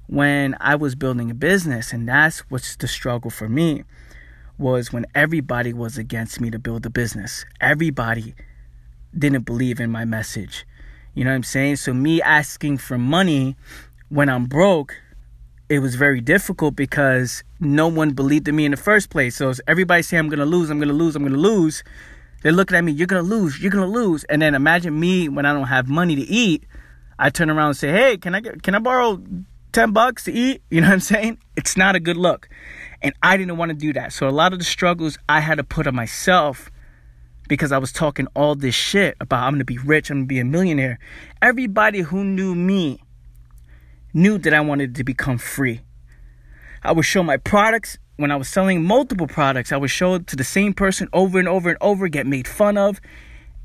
when 0.08 0.56
I 0.60 0.76
was 0.76 0.96
building 0.96 1.32
a 1.32 1.34
business, 1.34 1.94
and 1.94 2.08
that's 2.08 2.40
what's 2.50 2.76
the 2.76 2.88
struggle 2.88 3.32
for 3.32 3.48
me 3.48 3.86
was 4.62 4.94
when 4.94 5.06
everybody 5.14 5.74
was 5.74 5.98
against 5.98 6.40
me 6.40 6.50
to 6.52 6.60
build 6.60 6.86
a 6.86 6.90
business. 6.90 7.44
Everybody 7.60 8.36
didn't 9.18 9.46
believe 9.46 9.80
in 9.82 9.92
my 9.92 10.06
message. 10.06 10.66
You 11.14 11.26
know 11.26 11.32
what 11.32 11.36
I'm 11.36 11.44
saying? 11.44 11.76
So 11.78 11.94
me 11.94 12.22
asking 12.22 12.78
for 12.78 12.98
money 12.98 13.58
when 14.08 14.30
I'm 14.30 14.46
broke, 14.46 14.96
it 15.68 15.80
was 15.80 15.96
very 15.96 16.22
difficult 16.22 16.76
because 16.76 17.44
no 17.60 17.88
one 17.90 18.12
believed 18.12 18.48
in 18.48 18.56
me 18.56 18.64
in 18.64 18.72
the 18.72 18.78
first 18.78 19.10
place. 19.10 19.36
So 19.36 19.52
everybody 19.68 20.04
saying 20.04 20.20
I'm 20.20 20.30
gonna 20.30 20.46
lose, 20.46 20.70
I'm 20.70 20.80
gonna 20.80 20.94
lose, 20.94 21.18
I'm 21.18 21.24
gonna 21.24 21.36
lose. 21.36 21.84
They're 22.42 22.54
looking 22.54 22.78
at 22.78 22.84
me, 22.84 22.94
you're 22.94 23.08
gonna 23.08 23.22
lose, 23.22 23.62
you're 23.62 23.72
gonna 23.72 23.86
lose. 23.88 24.24
And 24.26 24.42
then 24.42 24.56
imagine 24.56 24.98
me 24.98 25.28
when 25.28 25.46
I 25.46 25.54
don't 25.54 25.68
have 25.68 25.90
money 25.90 26.16
to 26.16 26.22
eat 26.22 26.66
I 27.22 27.30
turn 27.30 27.52
around 27.52 27.68
and 27.68 27.78
say, 27.78 27.92
"Hey, 27.92 28.18
can 28.18 28.34
I 28.34 28.40
get, 28.40 28.64
can 28.64 28.74
I 28.74 28.80
borrow 28.80 29.22
10 29.72 29.92
bucks 29.92 30.24
to 30.26 30.32
eat?" 30.32 30.62
You 30.70 30.82
know 30.82 30.88
what 30.88 30.94
I'm 30.94 31.00
saying? 31.00 31.38
It's 31.56 31.78
not 31.78 31.96
a 31.96 32.00
good 32.00 32.18
look. 32.18 32.50
And 33.02 33.14
I 33.24 33.38
didn't 33.38 33.58
want 33.58 33.70
to 33.70 33.76
do 33.76 33.94
that. 33.94 34.14
So 34.14 34.28
a 34.28 34.30
lot 34.30 34.54
of 34.54 34.60
the 34.60 34.66
struggles 34.66 35.18
I 35.28 35.40
had 35.40 35.56
to 35.56 35.64
put 35.64 35.88
on 35.88 35.96
myself 35.96 36.70
because 37.48 37.72
I 37.72 37.80
was 37.80 37.92
talking 37.92 38.28
all 38.34 38.56
this 38.56 38.76
shit 38.76 39.18
about 39.20 39.44
I'm 39.44 39.52
going 39.52 39.60
to 39.60 39.66
be 39.66 39.78
rich, 39.78 40.10
I'm 40.10 40.20
going 40.20 40.26
to 40.26 40.28
be 40.28 40.40
a 40.40 40.46
millionaire. 40.46 41.00
Everybody 41.42 42.00
who 42.00 42.24
knew 42.24 42.56
me 42.56 43.02
knew 44.14 44.38
that 44.38 44.54
I 44.54 44.62
wanted 44.62 44.96
to 44.96 45.04
become 45.04 45.38
free. 45.38 45.82
I 46.84 46.94
would 46.94 47.06
show 47.06 47.24
my 47.24 47.38
products 47.38 47.98
when 48.16 48.32
I 48.32 48.36
was 48.36 48.48
selling 48.48 48.84
multiple 48.84 49.28
products. 49.28 49.72
I 49.72 49.78
would 49.78 49.90
show 49.90 50.16
it 50.16 50.28
to 50.28 50.36
the 50.36 50.44
same 50.44 50.74
person 50.74 51.10
over 51.12 51.40
and 51.40 51.48
over 51.48 51.70
and 51.70 51.78
over, 51.82 52.08
get 52.08 52.26
made 52.26 52.48
fun 52.48 52.78
of. 52.78 53.02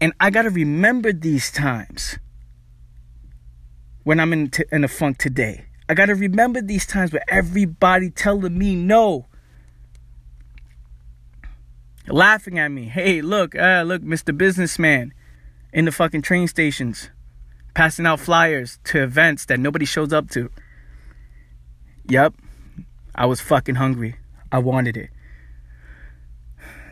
And 0.01 0.13
I 0.19 0.31
got 0.31 0.43
to 0.43 0.51
remember 0.51 1.13
these 1.13 1.53
times 1.53 2.19
when 4.03 4.19
I'm 4.19 4.33
in, 4.33 4.51
t- 4.51 4.65
in 4.73 4.83
a 4.83 4.89
funk 4.89 5.19
today. 5.19 5.66
I 5.89 5.95
got 5.95 6.07
to 6.07 6.15
remember 6.15 6.61
these 6.61 6.87
times 6.87 7.13
where 7.13 7.25
everybody 7.29 8.11
telling 8.11 8.57
me 8.59 8.75
no. 8.75 9.27
Laughing 12.09 12.59
at 12.59 12.71
me. 12.71 12.85
Hey, 12.85 13.21
look, 13.21 13.55
uh, 13.55 13.85
look, 13.87 14.03
Mr. 14.03 14.37
Businessman 14.37 15.13
in 15.73 15.85
the 15.85 15.93
fucking 15.93 16.23
train 16.23 16.49
stations, 16.49 17.11
passing 17.75 18.07
out 18.07 18.21
flyers 18.21 18.79
to 18.85 19.03
events 19.03 19.45
that 19.47 19.61
nobody 19.61 19.85
shows 19.85 20.13
up 20.13 20.31
to. 20.31 20.51
Yep, 22.09 22.35
I 23.15 23.27
was 23.27 23.41
fucking 23.41 23.75
hungry. 23.77 24.17
I 24.51 24.59
wanted 24.59 24.97
it. 24.97 25.11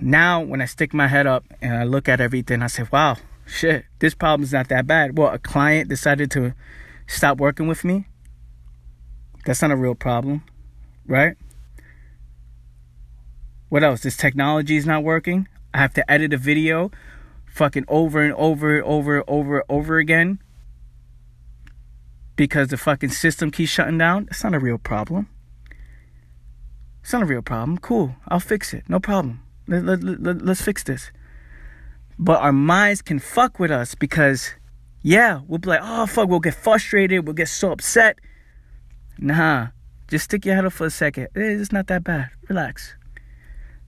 Now, 0.00 0.40
when 0.40 0.60
I 0.60 0.64
stick 0.64 0.92
my 0.92 1.06
head 1.06 1.26
up 1.26 1.44
and 1.62 1.74
I 1.74 1.84
look 1.84 2.08
at 2.08 2.20
everything, 2.20 2.62
I 2.62 2.66
say, 2.66 2.84
wow, 2.92 3.16
shit, 3.46 3.84
this 4.00 4.14
problem's 4.14 4.52
not 4.52 4.68
that 4.68 4.86
bad. 4.86 5.16
Well, 5.16 5.32
a 5.32 5.38
client 5.38 5.88
decided 5.88 6.30
to 6.32 6.54
stop 7.06 7.38
working 7.38 7.68
with 7.68 7.84
me, 7.84 8.06
that's 9.44 9.62
not 9.62 9.70
a 9.70 9.76
real 9.76 9.94
problem, 9.94 10.42
right? 11.06 11.36
What 13.68 13.82
else? 13.82 14.02
This 14.02 14.16
technology 14.16 14.76
is 14.76 14.86
not 14.86 15.02
working. 15.02 15.48
I 15.72 15.78
have 15.78 15.94
to 15.94 16.10
edit 16.10 16.32
a 16.32 16.36
video 16.36 16.90
fucking 17.46 17.84
over 17.88 18.22
and 18.22 18.32
over 18.34 18.76
and 18.76 18.84
over 18.84 19.16
and 19.18 19.24
over 19.28 19.56
and 19.58 19.64
over 19.68 19.98
again. 19.98 20.38
because 22.36 22.68
the 22.68 22.76
fucking 22.76 23.10
system 23.10 23.50
keeps 23.50 23.70
shutting 23.70 23.98
down, 23.98 24.28
it's 24.30 24.42
not 24.42 24.54
a 24.54 24.58
real 24.58 24.78
problem. 24.78 25.28
It's 27.02 27.12
not 27.12 27.22
a 27.22 27.26
real 27.26 27.42
problem. 27.42 27.78
Cool. 27.78 28.16
I'll 28.28 28.40
fix 28.40 28.72
it. 28.72 28.84
No 28.88 28.98
problem. 28.98 29.42
Let, 29.68 29.84
let, 29.84 30.02
let, 30.02 30.42
let's 30.42 30.62
fix 30.62 30.82
this. 30.82 31.12
But 32.18 32.40
our 32.40 32.52
minds 32.52 33.02
can 33.02 33.18
fuck 33.18 33.58
with 33.58 33.70
us 33.70 33.94
because, 33.94 34.52
yeah, 35.02 35.40
we'll 35.46 35.58
be 35.58 35.68
like, 35.68 35.80
oh, 35.82 36.06
fuck, 36.06 36.28
we'll 36.28 36.40
get 36.40 36.54
frustrated. 36.54 37.26
We'll 37.26 37.34
get 37.34 37.48
so 37.48 37.72
upset. 37.72 38.18
Nah, 39.18 39.68
just 40.08 40.26
stick 40.26 40.44
your 40.44 40.54
head 40.54 40.64
up 40.64 40.72
for 40.72 40.86
a 40.86 40.90
second. 40.90 41.28
Eh, 41.36 41.40
it's 41.40 41.72
not 41.72 41.86
that 41.86 42.04
bad. 42.04 42.30
Relax. 42.48 42.94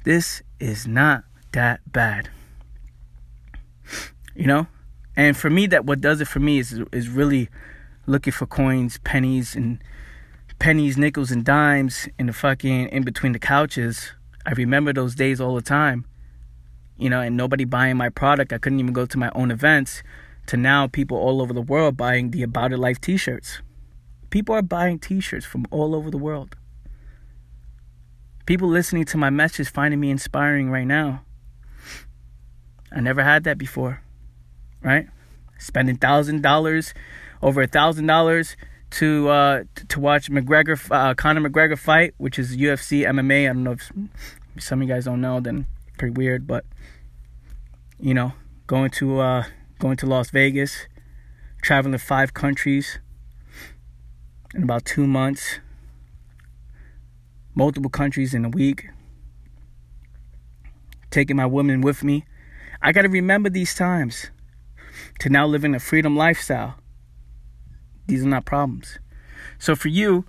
This 0.05 0.43
is 0.61 0.87
not 0.87 1.25
that 1.53 1.81
bad. 1.93 2.29
You 4.35 4.47
know? 4.47 4.67
And 5.17 5.37
for 5.37 5.51
me, 5.51 5.67
that 5.69 5.85
what 5.87 6.01
does 6.01 6.21
it 6.21 6.29
for 6.29 6.41
me 6.41 6.59
is 6.59 6.81
is 6.93 7.09
really 7.09 7.49
looking 8.07 8.33
for 8.33 8.47
coins, 8.47 8.99
pennies, 8.99 9.57
and 9.57 9.83
pennies, 10.59 10.97
nickels, 10.97 11.31
and 11.31 11.45
dimes 11.45 12.09
in 12.19 12.27
the 12.27 12.33
fucking 12.33 12.89
in 12.89 13.03
between 13.03 13.33
the 13.33 13.39
couches. 13.39 14.13
I 14.45 14.53
remember 14.53 14.93
those 14.93 15.15
days 15.15 15.41
all 15.41 15.55
the 15.55 15.63
time. 15.63 16.05
You 16.99 17.11
know, 17.11 17.21
and 17.21 17.37
nobody 17.37 17.65
buying 17.65 17.97
my 17.97 18.09
product. 18.09 18.53
I 18.53 18.59
couldn't 18.59 18.81
even 18.81 18.93
go 18.93 19.07
to 19.07 19.19
my 19.19 19.31
own 19.35 19.51
events. 19.51 20.03
To 20.47 20.57
now, 20.57 20.87
people 20.87 21.19
all 21.19 21.43
over 21.43 21.53
the 21.53 21.63
world 21.63 21.97
buying 21.97 22.31
the 22.31 22.43
About 22.43 22.73
It 22.73 22.79
Life 22.79 23.01
T-shirts. 23.01 23.61
People 24.37 24.55
are 24.55 24.61
buying 24.61 24.99
T-shirts 24.99 25.47
from 25.47 25.65
all 25.71 25.95
over 25.95 26.11
the 26.11 26.19
world. 26.19 26.57
People 28.45 28.69
listening 28.69 29.07
to 29.07 29.17
my 29.17 29.31
message 29.31 29.71
finding 29.71 29.99
me 29.99 30.11
inspiring 30.11 30.69
right 30.69 30.87
now. 30.87 31.25
I 32.93 33.01
never 33.01 33.25
had 33.25 33.45
that 33.45 33.57
before, 33.57 34.03
right? 34.83 35.07
Spending 35.57 35.97
thousand 35.97 36.43
dollars, 36.43 36.93
over 37.41 37.63
a 37.63 37.67
thousand 37.67 38.09
dollars 38.09 38.59
to 38.91 39.31
uh, 39.31 39.65
to 39.89 40.01
watch 40.01 40.31
McGregor, 40.31 40.79
uh, 40.91 41.15
Conor 41.15 41.49
McGregor 41.49 41.79
fight, 41.79 42.13
which 42.19 42.39
is 42.39 42.59
UFC 42.59 43.07
MMA. 43.07 43.49
I 43.49 43.55
don't 43.55 43.65
know 43.65 43.73
if 43.73 43.91
some 44.59 44.83
of 44.83 44.87
you 44.87 44.95
guys 44.95 45.07
don't 45.07 45.23
know, 45.23 45.41
then 45.41 45.67
pretty 45.97 46.13
weird, 46.13 46.47
but 46.47 46.67
you 47.99 48.13
know, 48.13 48.35
going 48.67 48.91
to 49.01 49.19
uh, 49.19 49.45
going 49.79 49.97
to 49.97 50.05
Las 50.05 50.29
Vegas, 50.29 50.89
traveling 51.63 51.93
to 51.93 51.99
five 51.99 52.35
countries 52.35 52.99
in 54.57 54.65
about 54.65 54.85
two 54.85 55.07
months, 55.07 55.61
multiple 57.55 57.91
countries 57.91 58.35
in 58.35 58.45
a 58.45 58.49
week, 58.49 58.89
taking 61.11 61.37
my 61.37 61.47
woman 61.47 61.81
with 61.81 62.03
me. 62.03 62.25
I 62.83 62.93
got 62.93 63.03
to 63.03 63.09
remember 63.09 63.49
these 63.49 63.75
times 63.75 64.31
to 65.21 65.29
now 65.29 65.47
live 65.47 65.65
in 65.65 65.75
a 65.75 65.81
freedom 65.81 66.17
lifestyle 66.17 66.77
these 68.07 68.23
are 68.23 68.29
not 68.29 68.45
problems. 68.45 68.99
So 69.59 69.75
for 69.75 69.89
you, 69.89 70.25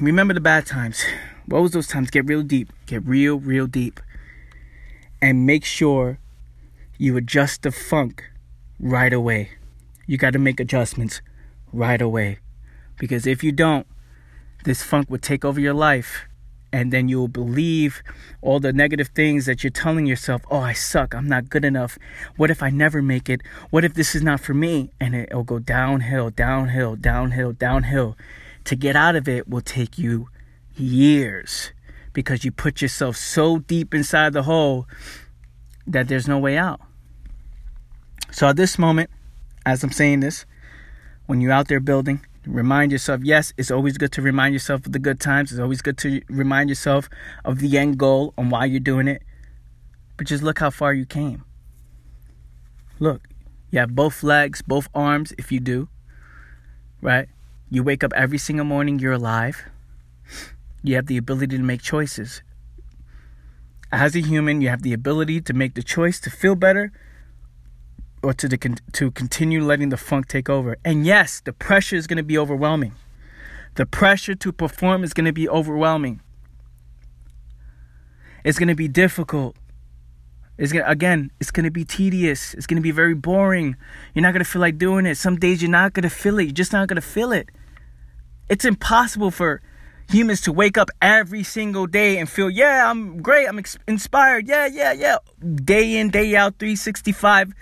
remember 0.00 0.34
the 0.34 0.40
bad 0.40 0.66
times. 0.66 1.04
What 1.46 1.62
was 1.62 1.72
those 1.72 1.86
times? 1.86 2.10
Get 2.10 2.26
real 2.26 2.42
deep. 2.42 2.72
Get 2.86 3.06
real, 3.06 3.38
real 3.38 3.66
deep. 3.66 4.00
And 5.22 5.46
make 5.46 5.64
sure 5.64 6.18
you 6.98 7.16
adjust 7.16 7.62
the 7.62 7.70
funk 7.70 8.24
right 8.80 9.12
away. 9.12 9.50
You 10.06 10.18
got 10.18 10.32
to 10.32 10.38
make 10.38 10.60
adjustments 10.60 11.22
right 11.72 12.00
away. 12.00 12.38
Because 12.98 13.26
if 13.26 13.42
you 13.42 13.52
don't, 13.52 13.86
this 14.64 14.82
funk 14.82 15.10
would 15.10 15.22
take 15.22 15.44
over 15.44 15.60
your 15.60 15.74
life 15.74 16.26
and 16.72 16.92
then 16.92 17.08
you'll 17.08 17.28
believe 17.28 18.02
all 18.42 18.58
the 18.58 18.72
negative 18.72 19.08
things 19.14 19.46
that 19.46 19.62
you're 19.62 19.70
telling 19.70 20.06
yourself 20.06 20.42
oh 20.50 20.58
i 20.58 20.72
suck. 20.72 21.14
I'm 21.14 21.28
not 21.28 21.48
good 21.48 21.64
enough. 21.64 21.98
What 22.36 22.50
if 22.50 22.62
i 22.62 22.70
never 22.70 23.00
make 23.00 23.28
it? 23.28 23.42
What 23.70 23.84
if 23.84 23.94
this 23.94 24.14
is 24.14 24.22
not 24.22 24.40
for 24.40 24.54
me? 24.54 24.90
And 25.00 25.14
it'll 25.14 25.44
go 25.44 25.58
downhill 25.58 26.30
downhill 26.30 26.96
downhill 26.96 27.52
downhill. 27.52 28.16
To 28.64 28.74
get 28.74 28.96
out 28.96 29.14
of 29.14 29.28
it 29.28 29.48
will 29.48 29.60
take 29.60 29.98
you 29.98 30.28
years 30.74 31.72
because 32.12 32.44
you 32.44 32.50
put 32.50 32.82
yourself 32.82 33.16
so 33.16 33.58
deep 33.58 33.94
inside 33.94 34.32
the 34.32 34.42
hole 34.42 34.86
that 35.86 36.08
there's 36.08 36.26
no 36.26 36.38
way 36.38 36.56
out. 36.56 36.80
So 38.32 38.48
at 38.48 38.56
this 38.56 38.78
moment 38.78 39.10
as 39.66 39.82
i'm 39.82 39.92
saying 39.92 40.20
this 40.20 40.44
when 41.26 41.40
you're 41.40 41.52
out 41.52 41.68
there 41.68 41.80
building 41.80 42.24
Remind 42.46 42.92
yourself, 42.92 43.22
yes, 43.24 43.52
it's 43.56 43.70
always 43.70 43.96
good 43.96 44.12
to 44.12 44.22
remind 44.22 44.52
yourself 44.52 44.84
of 44.84 44.92
the 44.92 44.98
good 44.98 45.18
times. 45.18 45.50
It's 45.50 45.60
always 45.60 45.80
good 45.80 45.96
to 45.98 46.20
remind 46.28 46.68
yourself 46.68 47.08
of 47.44 47.58
the 47.58 47.78
end 47.78 47.98
goal 47.98 48.34
and 48.36 48.50
why 48.50 48.66
you're 48.66 48.80
doing 48.80 49.08
it. 49.08 49.22
But 50.16 50.26
just 50.26 50.42
look 50.42 50.58
how 50.58 50.70
far 50.70 50.92
you 50.92 51.06
came. 51.06 51.44
Look, 53.00 53.26
you 53.70 53.80
have 53.80 53.94
both 53.94 54.22
legs, 54.22 54.62
both 54.62 54.88
arms, 54.94 55.32
if 55.38 55.50
you 55.50 55.58
do, 55.58 55.88
right? 57.00 57.28
You 57.70 57.82
wake 57.82 58.04
up 58.04 58.12
every 58.14 58.38
single 58.38 58.64
morning, 58.64 58.98
you're 58.98 59.12
alive. 59.12 59.64
You 60.82 60.96
have 60.96 61.06
the 61.06 61.16
ability 61.16 61.56
to 61.56 61.62
make 61.62 61.82
choices. 61.82 62.42
As 63.90 64.14
a 64.14 64.20
human, 64.20 64.60
you 64.60 64.68
have 64.68 64.82
the 64.82 64.92
ability 64.92 65.40
to 65.40 65.52
make 65.52 65.74
the 65.74 65.82
choice 65.82 66.20
to 66.20 66.30
feel 66.30 66.56
better 66.56 66.92
or 68.24 68.34
to 68.34 68.48
the, 68.48 68.78
to 68.92 69.10
continue 69.10 69.62
letting 69.62 69.90
the 69.90 69.96
funk 69.96 70.26
take 70.26 70.48
over. 70.48 70.76
And 70.84 71.06
yes, 71.06 71.40
the 71.40 71.52
pressure 71.52 71.96
is 71.96 72.06
going 72.06 72.16
to 72.16 72.22
be 72.22 72.38
overwhelming. 72.38 72.92
The 73.76 73.86
pressure 73.86 74.34
to 74.34 74.52
perform 74.52 75.04
is 75.04 75.12
going 75.12 75.26
to 75.26 75.32
be 75.32 75.48
overwhelming. 75.48 76.20
It's 78.44 78.58
going 78.58 78.68
to 78.68 78.74
be 78.74 78.88
difficult. 78.88 79.56
It's 80.56 80.72
gonna 80.72 80.86
again, 80.86 81.32
it's 81.40 81.50
gonna 81.50 81.72
be 81.72 81.84
tedious. 81.84 82.54
It's 82.54 82.68
gonna 82.68 82.80
be 82.80 82.92
very 82.92 83.14
boring. 83.14 83.74
You're 84.14 84.22
not 84.22 84.34
gonna 84.34 84.44
feel 84.44 84.60
like 84.60 84.78
doing 84.78 85.04
it. 85.04 85.16
Some 85.16 85.34
days 85.34 85.60
you're 85.60 85.68
not 85.68 85.94
gonna 85.94 86.08
feel 86.08 86.38
it. 86.38 86.44
You're 86.44 86.52
just 86.52 86.72
not 86.72 86.86
gonna 86.86 87.00
feel 87.00 87.32
it. 87.32 87.48
It's 88.48 88.64
impossible 88.64 89.32
for 89.32 89.60
humans 90.08 90.40
to 90.42 90.52
wake 90.52 90.78
up 90.78 90.90
every 91.00 91.42
single 91.42 91.86
day 91.86 92.18
and 92.18 92.28
feel, 92.28 92.50
yeah, 92.50 92.88
I'm 92.88 93.20
great. 93.22 93.48
I'm 93.48 93.58
ex- 93.58 93.78
inspired. 93.88 94.46
Yeah, 94.46 94.66
yeah, 94.66 94.92
yeah. 94.92 95.18
Day 95.54 95.96
in, 95.96 96.10
day 96.10 96.36
out, 96.36 96.58
365 96.58 97.52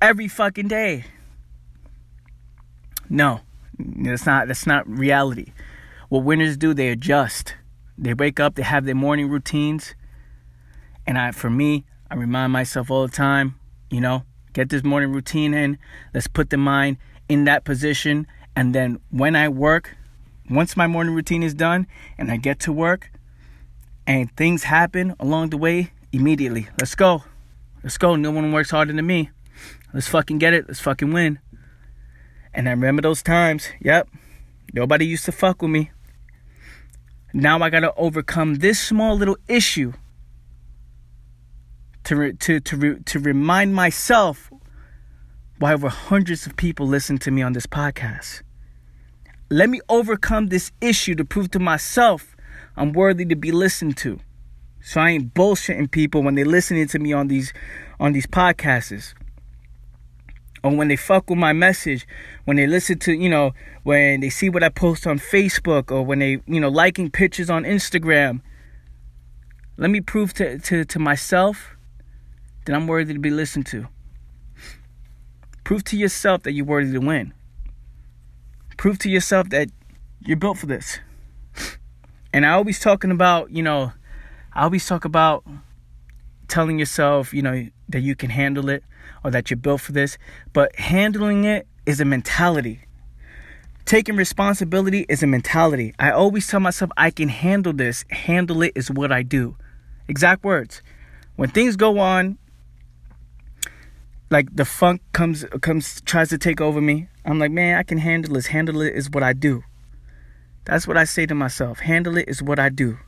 every 0.00 0.28
fucking 0.28 0.68
day. 0.68 1.04
No, 3.08 3.40
that's 3.78 4.26
not 4.26 4.48
that's 4.48 4.66
not 4.66 4.88
reality. 4.88 5.52
What 6.08 6.24
winners 6.24 6.56
do, 6.56 6.74
they 6.74 6.88
adjust. 6.88 7.54
They 7.98 8.14
wake 8.14 8.40
up, 8.40 8.54
they 8.54 8.62
have 8.62 8.84
their 8.84 8.94
morning 8.94 9.28
routines. 9.28 9.94
And 11.06 11.18
I 11.18 11.32
for 11.32 11.50
me, 11.50 11.84
I 12.10 12.14
remind 12.14 12.52
myself 12.52 12.90
all 12.90 13.06
the 13.06 13.12
time, 13.12 13.58
you 13.90 14.00
know, 14.00 14.24
get 14.52 14.70
this 14.70 14.82
morning 14.84 15.12
routine 15.12 15.54
in. 15.54 15.78
Let's 16.12 16.26
put 16.26 16.50
the 16.50 16.56
mind 16.56 16.98
in 17.28 17.44
that 17.44 17.64
position 17.64 18.26
and 18.56 18.74
then 18.74 18.98
when 19.10 19.36
I 19.36 19.50
work, 19.50 19.94
once 20.48 20.76
my 20.78 20.86
morning 20.86 21.14
routine 21.14 21.42
is 21.42 21.52
done 21.52 21.86
and 22.16 22.32
I 22.32 22.38
get 22.38 22.58
to 22.60 22.72
work 22.72 23.12
and 24.06 24.34
things 24.34 24.64
happen 24.64 25.14
along 25.20 25.50
the 25.50 25.58
way, 25.58 25.92
immediately, 26.10 26.68
let's 26.80 26.94
go. 26.94 27.24
Let's 27.84 27.98
go. 27.98 28.16
No 28.16 28.30
one 28.30 28.50
works 28.52 28.70
harder 28.70 28.94
than 28.94 29.06
me. 29.06 29.30
Let's 29.96 30.08
fucking 30.08 30.36
get 30.36 30.52
it. 30.52 30.68
Let's 30.68 30.80
fucking 30.80 31.10
win. 31.10 31.38
And 32.52 32.68
I 32.68 32.72
remember 32.72 33.00
those 33.00 33.22
times. 33.22 33.68
Yep. 33.80 34.10
Nobody 34.74 35.06
used 35.06 35.24
to 35.24 35.32
fuck 35.32 35.62
with 35.62 35.70
me. 35.70 35.90
Now 37.32 37.60
I 37.60 37.70
got 37.70 37.80
to 37.80 37.94
overcome 37.94 38.56
this 38.56 38.78
small 38.78 39.16
little 39.16 39.38
issue 39.48 39.94
to 42.04 42.14
re- 42.14 42.32
to 42.34 42.60
to 42.60 42.76
re- 42.76 43.00
to 43.06 43.18
remind 43.18 43.74
myself 43.74 44.50
why 45.58 45.72
over 45.72 45.88
hundreds 45.88 46.46
of 46.46 46.56
people 46.56 46.86
listen 46.86 47.16
to 47.16 47.30
me 47.30 47.40
on 47.40 47.54
this 47.54 47.66
podcast. 47.66 48.42
Let 49.48 49.70
me 49.70 49.80
overcome 49.88 50.48
this 50.48 50.72
issue 50.82 51.14
to 51.14 51.24
prove 51.24 51.50
to 51.52 51.58
myself 51.58 52.36
I'm 52.76 52.92
worthy 52.92 53.24
to 53.24 53.34
be 53.34 53.50
listened 53.50 53.96
to. 53.98 54.20
So 54.82 55.00
I 55.00 55.12
ain't 55.12 55.32
bullshitting 55.32 55.90
people 55.90 56.22
when 56.22 56.34
they're 56.34 56.44
listening 56.44 56.86
to 56.88 56.98
me 56.98 57.14
on 57.14 57.28
these 57.28 57.54
on 57.98 58.12
these 58.12 58.26
podcasts 58.26 59.14
or 60.62 60.74
when 60.74 60.88
they 60.88 60.96
fuck 60.96 61.30
with 61.30 61.38
my 61.38 61.52
message, 61.52 62.06
when 62.44 62.56
they 62.56 62.66
listen 62.66 62.98
to, 63.00 63.12
you 63.12 63.28
know, 63.28 63.52
when 63.82 64.20
they 64.20 64.30
see 64.30 64.48
what 64.48 64.62
I 64.62 64.68
post 64.68 65.06
on 65.06 65.18
Facebook 65.18 65.90
or 65.90 66.02
when 66.02 66.18
they, 66.18 66.40
you 66.46 66.60
know, 66.60 66.68
liking 66.68 67.10
pictures 67.10 67.50
on 67.50 67.64
Instagram. 67.64 68.40
Let 69.76 69.90
me 69.90 70.00
prove 70.00 70.32
to, 70.34 70.58
to, 70.58 70.84
to 70.84 70.98
myself 70.98 71.76
that 72.64 72.74
I'm 72.74 72.86
worthy 72.86 73.12
to 73.12 73.20
be 73.20 73.30
listened 73.30 73.66
to. 73.66 73.88
Prove 75.64 75.84
to 75.84 75.96
yourself 75.96 76.42
that 76.44 76.52
you're 76.52 76.64
worthy 76.64 76.92
to 76.92 77.00
win. 77.00 77.34
Prove 78.76 78.98
to 79.00 79.10
yourself 79.10 79.50
that 79.50 79.68
you're 80.20 80.36
built 80.36 80.58
for 80.58 80.66
this. 80.66 81.00
And 82.32 82.44
I 82.46 82.50
always 82.50 82.80
talking 82.80 83.10
about, 83.10 83.50
you 83.50 83.62
know, 83.62 83.92
I 84.52 84.64
always 84.64 84.86
talk 84.86 85.04
about 85.04 85.44
telling 86.48 86.78
yourself, 86.78 87.34
you 87.34 87.42
know, 87.42 87.68
that 87.88 88.00
you 88.00 88.14
can 88.14 88.30
handle 88.30 88.68
it 88.68 88.82
or 89.24 89.30
that 89.30 89.50
you're 89.50 89.56
built 89.56 89.80
for 89.80 89.92
this, 89.92 90.18
but 90.52 90.74
handling 90.76 91.44
it 91.44 91.66
is 91.84 92.00
a 92.00 92.04
mentality. 92.04 92.80
Taking 93.84 94.16
responsibility 94.16 95.06
is 95.08 95.22
a 95.22 95.26
mentality. 95.26 95.94
I 95.98 96.10
always 96.10 96.48
tell 96.48 96.60
myself 96.60 96.90
I 96.96 97.10
can 97.10 97.28
handle 97.28 97.72
this. 97.72 98.04
Handle 98.10 98.62
it 98.62 98.72
is 98.74 98.90
what 98.90 99.12
I 99.12 99.22
do. 99.22 99.56
Exact 100.08 100.42
words. 100.42 100.82
When 101.36 101.50
things 101.50 101.76
go 101.76 101.98
on 101.98 102.38
like 104.30 104.54
the 104.54 104.64
funk 104.64 105.02
comes 105.12 105.44
comes 105.60 106.00
tries 106.02 106.30
to 106.30 106.38
take 106.38 106.60
over 106.60 106.80
me. 106.80 107.08
I'm 107.24 107.38
like, 107.38 107.52
man, 107.52 107.78
I 107.78 107.82
can 107.82 107.98
handle 107.98 108.34
this. 108.34 108.46
Handle 108.46 108.80
it 108.80 108.94
is 108.94 109.10
what 109.10 109.22
I 109.22 109.32
do. 109.32 109.62
That's 110.64 110.88
what 110.88 110.96
I 110.96 111.04
say 111.04 111.26
to 111.26 111.34
myself. 111.34 111.80
Handle 111.80 112.16
it 112.16 112.28
is 112.28 112.42
what 112.42 112.58
I 112.58 112.68
do. 112.68 112.98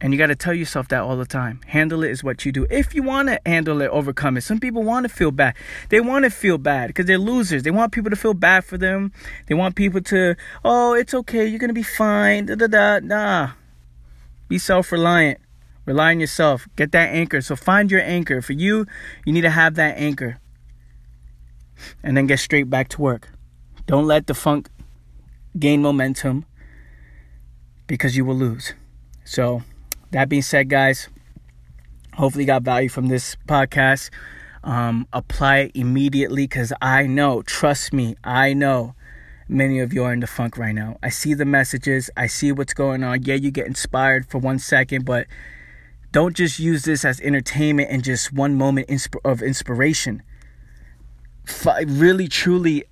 And 0.00 0.12
you 0.12 0.18
got 0.18 0.26
to 0.26 0.36
tell 0.36 0.52
yourself 0.52 0.88
that 0.88 1.00
all 1.00 1.16
the 1.16 1.24
time. 1.24 1.60
Handle 1.66 2.04
it 2.04 2.10
is 2.10 2.22
what 2.22 2.44
you 2.44 2.52
do. 2.52 2.66
If 2.68 2.94
you 2.94 3.02
want 3.02 3.28
to 3.28 3.40
handle 3.46 3.80
it, 3.80 3.88
overcome 3.88 4.36
it. 4.36 4.42
Some 4.42 4.60
people 4.60 4.82
want 4.82 5.04
to 5.04 5.08
feel 5.08 5.30
bad. 5.30 5.54
They 5.88 6.00
want 6.00 6.24
to 6.24 6.30
feel 6.30 6.58
bad 6.58 6.88
because 6.88 7.06
they're 7.06 7.18
losers. 7.18 7.62
They 7.62 7.70
want 7.70 7.92
people 7.92 8.10
to 8.10 8.16
feel 8.16 8.34
bad 8.34 8.64
for 8.64 8.76
them. 8.76 9.12
They 9.46 9.54
want 9.54 9.74
people 9.74 10.02
to, 10.02 10.36
oh, 10.64 10.92
it's 10.92 11.14
okay. 11.14 11.46
You're 11.46 11.58
going 11.58 11.68
to 11.68 11.74
be 11.74 11.82
fine. 11.82 12.46
Da 12.46 12.56
da 12.56 12.66
da. 12.66 12.98
Nah. 12.98 13.50
Be 14.48 14.58
self 14.58 14.92
reliant. 14.92 15.40
Rely 15.86 16.10
on 16.10 16.20
yourself. 16.20 16.68
Get 16.76 16.92
that 16.92 17.14
anchor. 17.14 17.40
So 17.40 17.56
find 17.56 17.90
your 17.90 18.02
anchor. 18.02 18.42
For 18.42 18.52
you, 18.52 18.86
you 19.24 19.32
need 19.32 19.42
to 19.42 19.50
have 19.50 19.76
that 19.76 19.96
anchor. 19.96 20.38
And 22.02 22.16
then 22.16 22.26
get 22.26 22.38
straight 22.38 22.68
back 22.68 22.88
to 22.90 23.00
work. 23.00 23.30
Don't 23.86 24.06
let 24.06 24.26
the 24.26 24.34
funk 24.34 24.68
gain 25.58 25.80
momentum 25.80 26.44
because 27.86 28.16
you 28.16 28.24
will 28.24 28.34
lose. 28.34 28.74
So, 29.24 29.62
that 30.16 30.30
being 30.30 30.40
said, 30.40 30.70
guys, 30.70 31.10
hopefully 32.14 32.44
you 32.44 32.46
got 32.46 32.62
value 32.62 32.88
from 32.88 33.08
this 33.08 33.36
podcast. 33.46 34.08
Um, 34.64 35.06
apply 35.12 35.58
it 35.58 35.72
immediately 35.74 36.44
because 36.44 36.72
I 36.80 37.06
know, 37.06 37.42
trust 37.42 37.92
me, 37.92 38.16
I 38.24 38.54
know 38.54 38.94
many 39.46 39.78
of 39.78 39.92
you 39.92 40.04
are 40.04 40.14
in 40.14 40.20
the 40.20 40.26
funk 40.26 40.56
right 40.56 40.74
now. 40.74 40.96
I 41.02 41.10
see 41.10 41.34
the 41.34 41.44
messages, 41.44 42.08
I 42.16 42.28
see 42.28 42.50
what's 42.50 42.72
going 42.72 43.04
on. 43.04 43.24
Yeah, 43.24 43.34
you 43.34 43.50
get 43.50 43.66
inspired 43.66 44.26
for 44.26 44.38
one 44.38 44.58
second, 44.58 45.04
but 45.04 45.26
don't 46.12 46.34
just 46.34 46.58
use 46.58 46.84
this 46.84 47.04
as 47.04 47.20
entertainment 47.20 47.90
and 47.90 48.02
just 48.02 48.32
one 48.32 48.54
moment 48.54 48.88
of 49.22 49.42
inspiration. 49.42 50.22
F- 51.46 51.84
really, 51.86 52.26
truly, 52.26 52.84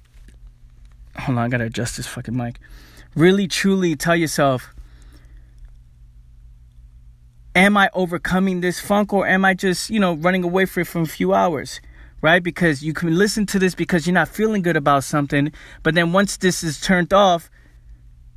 hold 1.16 1.38
on, 1.38 1.44
I 1.46 1.48
gotta 1.48 1.64
adjust 1.64 1.96
this 1.96 2.06
fucking 2.06 2.36
mic. 2.36 2.60
Really, 3.16 3.48
truly 3.48 3.96
tell 3.96 4.14
yourself, 4.14 4.73
am 7.54 7.76
I 7.76 7.90
overcoming 7.92 8.60
this 8.60 8.80
funk 8.80 9.12
or 9.12 9.26
am 9.26 9.44
I 9.44 9.54
just, 9.54 9.90
you 9.90 10.00
know, 10.00 10.14
running 10.14 10.44
away 10.44 10.66
from 10.66 10.82
it 10.82 10.88
for 10.88 11.00
a 11.00 11.06
few 11.06 11.34
hours? 11.34 11.80
Right? 12.20 12.42
Because 12.42 12.82
you 12.82 12.94
can 12.94 13.18
listen 13.18 13.44
to 13.46 13.58
this 13.58 13.74
because 13.74 14.06
you're 14.06 14.14
not 14.14 14.28
feeling 14.28 14.62
good 14.62 14.76
about 14.76 15.04
something, 15.04 15.52
but 15.82 15.94
then 15.94 16.12
once 16.12 16.38
this 16.38 16.62
is 16.62 16.80
turned 16.80 17.12
off, 17.12 17.50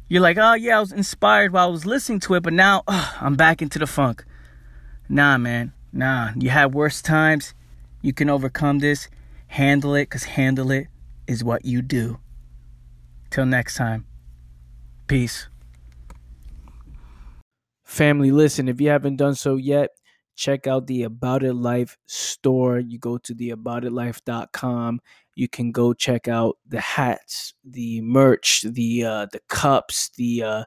you're 0.10 0.22
like, 0.22 0.38
oh 0.38 0.54
yeah, 0.54 0.78
I 0.78 0.80
was 0.80 0.92
inspired 0.92 1.54
while 1.54 1.68
I 1.68 1.72
was 1.72 1.86
listening 1.86 2.20
to 2.22 2.36
it, 2.36 2.44
but 2.44 2.54
now 2.54 2.84
I'm 2.88 3.36
back 3.36 3.62
into 3.62 3.80
the 3.80 3.88
funk. 3.88 4.26
Nah, 5.10 5.38
man. 5.38 5.74
Nah. 5.94 6.32
You 6.36 6.50
had 6.50 6.74
worse 6.74 7.02
times. 7.02 7.54
You 8.02 8.14
can 8.14 8.30
overcome 8.30 8.80
this. 8.80 9.10
Handle 9.48 9.96
it, 9.96 10.04
because 10.04 10.26
handle 10.26 10.72
it 10.72 10.88
is 11.26 11.44
what 11.44 11.64
you 11.64 11.82
do. 11.82 12.20
Till 13.30 13.46
next 13.46 13.76
time. 13.76 14.06
Peace. 15.08 15.48
Family, 17.98 18.30
listen, 18.30 18.70
if 18.70 18.80
you 18.80 18.90
haven't 18.90 19.16
done 19.16 19.34
so 19.34 19.56
yet, 19.56 19.90
check 20.36 20.68
out 20.68 20.86
the 20.86 21.02
About 21.02 21.44
It 21.44 21.56
Life 21.56 21.98
store. 22.06 22.78
You 22.78 23.00
go 23.00 23.18
to 23.18 23.34
the 23.34 23.50
aboutitlife.com. 23.50 25.00
You 25.34 25.50
can 25.50 25.72
go 25.72 25.94
check 25.94 26.28
out 26.28 26.60
the 26.68 26.80
hats, 26.80 27.56
the 27.64 28.02
merch, 28.02 28.62
the 28.62 29.04
uh, 29.04 29.26
the 29.32 29.40
cups, 29.50 30.12
the 30.16 30.44
uh, 30.44 30.64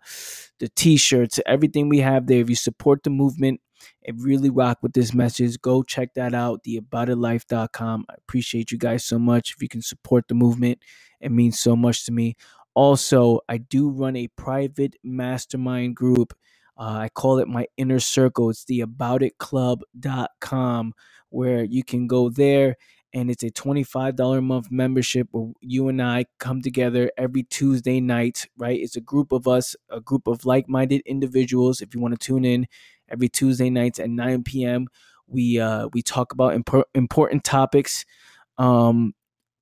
the 0.58 0.68
t-shirts, 0.70 1.38
everything 1.46 1.88
we 1.88 1.98
have 1.98 2.26
there. 2.26 2.40
If 2.40 2.50
you 2.50 2.56
support 2.56 3.04
the 3.04 3.10
movement 3.10 3.60
and 4.04 4.20
really 4.20 4.50
rock 4.50 4.78
with 4.82 4.94
this 4.94 5.14
message, 5.14 5.60
go 5.60 5.84
check 5.84 6.14
that 6.14 6.34
out, 6.34 6.64
the 6.64 6.80
aboutitlife.com. 6.80 8.06
I 8.10 8.14
appreciate 8.18 8.72
you 8.72 8.78
guys 8.78 9.04
so 9.04 9.20
much. 9.20 9.54
If 9.54 9.62
you 9.62 9.68
can 9.68 9.82
support 9.82 10.26
the 10.26 10.34
movement, 10.34 10.80
it 11.20 11.30
means 11.30 11.60
so 11.60 11.76
much 11.76 12.06
to 12.06 12.12
me. 12.12 12.34
Also, 12.74 13.38
I 13.48 13.58
do 13.58 13.88
run 13.88 14.16
a 14.16 14.26
private 14.26 14.96
mastermind 15.04 15.94
group 15.94 16.34
uh, 16.80 16.98
I 17.02 17.10
call 17.10 17.38
it 17.40 17.48
my 17.48 17.66
inner 17.78 18.00
circle. 18.00 18.50
It's 18.50 18.64
the 18.64 18.80
aboutitclub.com 18.80 20.92
where 21.30 21.64
you 21.64 21.84
can 21.84 22.06
go 22.06 22.30
there 22.30 22.76
and 23.12 23.30
it's 23.30 23.42
a 23.42 23.50
$25 23.50 24.38
a 24.38 24.42
month 24.42 24.68
membership 24.70 25.28
where 25.32 25.52
you 25.60 25.88
and 25.88 26.00
I 26.00 26.26
come 26.38 26.62
together 26.62 27.10
every 27.18 27.42
Tuesday 27.44 28.00
night, 28.00 28.46
right? 28.56 28.78
It's 28.80 28.96
a 28.96 29.00
group 29.00 29.32
of 29.32 29.48
us, 29.48 29.74
a 29.90 30.00
group 30.00 30.26
of 30.26 30.46
like 30.46 30.68
minded 30.68 31.02
individuals. 31.06 31.80
If 31.80 31.94
you 31.94 32.00
want 32.00 32.18
to 32.18 32.24
tune 32.24 32.44
in 32.44 32.66
every 33.08 33.28
Tuesday 33.28 33.70
nights 33.70 33.98
at 33.98 34.10
9 34.10 34.64
p.m., 34.64 34.86
we, 35.26 35.60
uh, 35.60 35.88
we 35.92 36.02
talk 36.02 36.32
about 36.32 36.54
imp- 36.54 36.88
important 36.94 37.44
topics. 37.44 38.04
Um, 38.58 39.14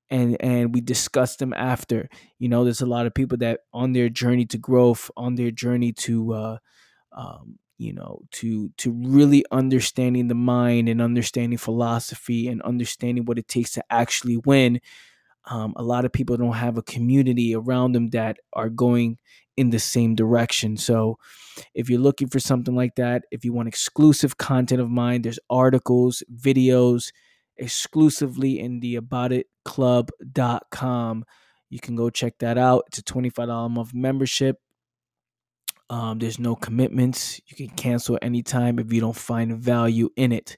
and 0.09 0.37
and 0.41 0.73
we 0.73 0.81
discuss 0.81 1.35
them 1.37 1.53
after 1.53 2.09
you 2.39 2.49
know 2.49 2.63
there's 2.63 2.81
a 2.81 2.85
lot 2.85 3.05
of 3.05 3.13
people 3.13 3.37
that 3.37 3.61
on 3.73 3.93
their 3.93 4.09
journey 4.09 4.45
to 4.45 4.57
growth 4.57 5.09
on 5.17 5.35
their 5.35 5.51
journey 5.51 5.91
to 5.93 6.33
uh 6.33 6.57
um, 7.11 7.59
you 7.77 7.93
know 7.93 8.21
to 8.31 8.69
to 8.77 8.91
really 8.91 9.45
understanding 9.51 10.27
the 10.27 10.35
mind 10.35 10.89
and 10.89 11.01
understanding 11.01 11.57
philosophy 11.57 12.47
and 12.47 12.61
understanding 12.61 13.25
what 13.25 13.39
it 13.39 13.47
takes 13.47 13.71
to 13.71 13.83
actually 13.89 14.37
win 14.37 14.79
um, 15.45 15.73
a 15.77 15.83
lot 15.83 16.05
of 16.05 16.13
people 16.13 16.37
don't 16.37 16.53
have 16.53 16.77
a 16.77 16.83
community 16.83 17.55
around 17.55 17.93
them 17.93 18.09
that 18.09 18.37
are 18.53 18.69
going 18.69 19.17
in 19.57 19.71
the 19.71 19.79
same 19.79 20.13
direction. 20.15 20.77
So 20.77 21.17
if 21.73 21.89
you're 21.89 21.99
looking 21.99 22.29
for 22.29 22.39
something 22.39 22.75
like 22.75 22.95
that 22.95 23.23
if 23.31 23.43
you 23.43 23.51
want 23.51 23.67
exclusive 23.67 24.37
content 24.37 24.79
of 24.79 24.89
mine 24.89 25.23
there's 25.23 25.39
articles 25.49 26.23
videos 26.33 27.11
exclusively 27.57 28.57
in 28.59 28.79
the 28.79 28.95
aboutitclub.com 28.95 31.25
you 31.69 31.79
can 31.79 31.95
go 31.95 32.09
check 32.09 32.37
that 32.39 32.57
out. 32.57 32.85
It's 32.87 32.99
a 32.99 33.03
$25 33.03 33.65
a 33.65 33.69
month 33.69 33.93
membership 33.93 34.57
um, 35.89 36.19
there's 36.19 36.39
no 36.39 36.55
commitments. 36.55 37.41
You 37.47 37.55
can 37.55 37.75
cancel 37.75 38.19
anytime 38.21 38.79
if 38.79 38.91
you 38.93 39.01
don't 39.01 39.15
find 39.15 39.57
value 39.57 40.09
in 40.15 40.31
it. 40.31 40.55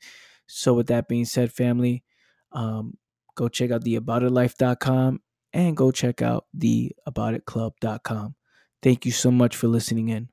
So, 0.48 0.74
with 0.74 0.88
that 0.88 1.08
being 1.08 1.26
said, 1.26 1.52
family, 1.52 2.04
um, 2.52 2.98
go 3.36 3.48
check 3.48 3.72
out 3.72 3.84
the 3.84 3.98
aboutitlife.com 3.98 5.22
and 5.54 5.78
go 5.78 5.92
check 5.92 6.22
out 6.22 6.46
the 6.54 6.92
aboutitclub.com. 7.08 8.36
Thank 8.84 9.06
you 9.06 9.12
so 9.12 9.32
much 9.32 9.56
for 9.56 9.68
listening 9.68 10.10
in. 10.10 10.30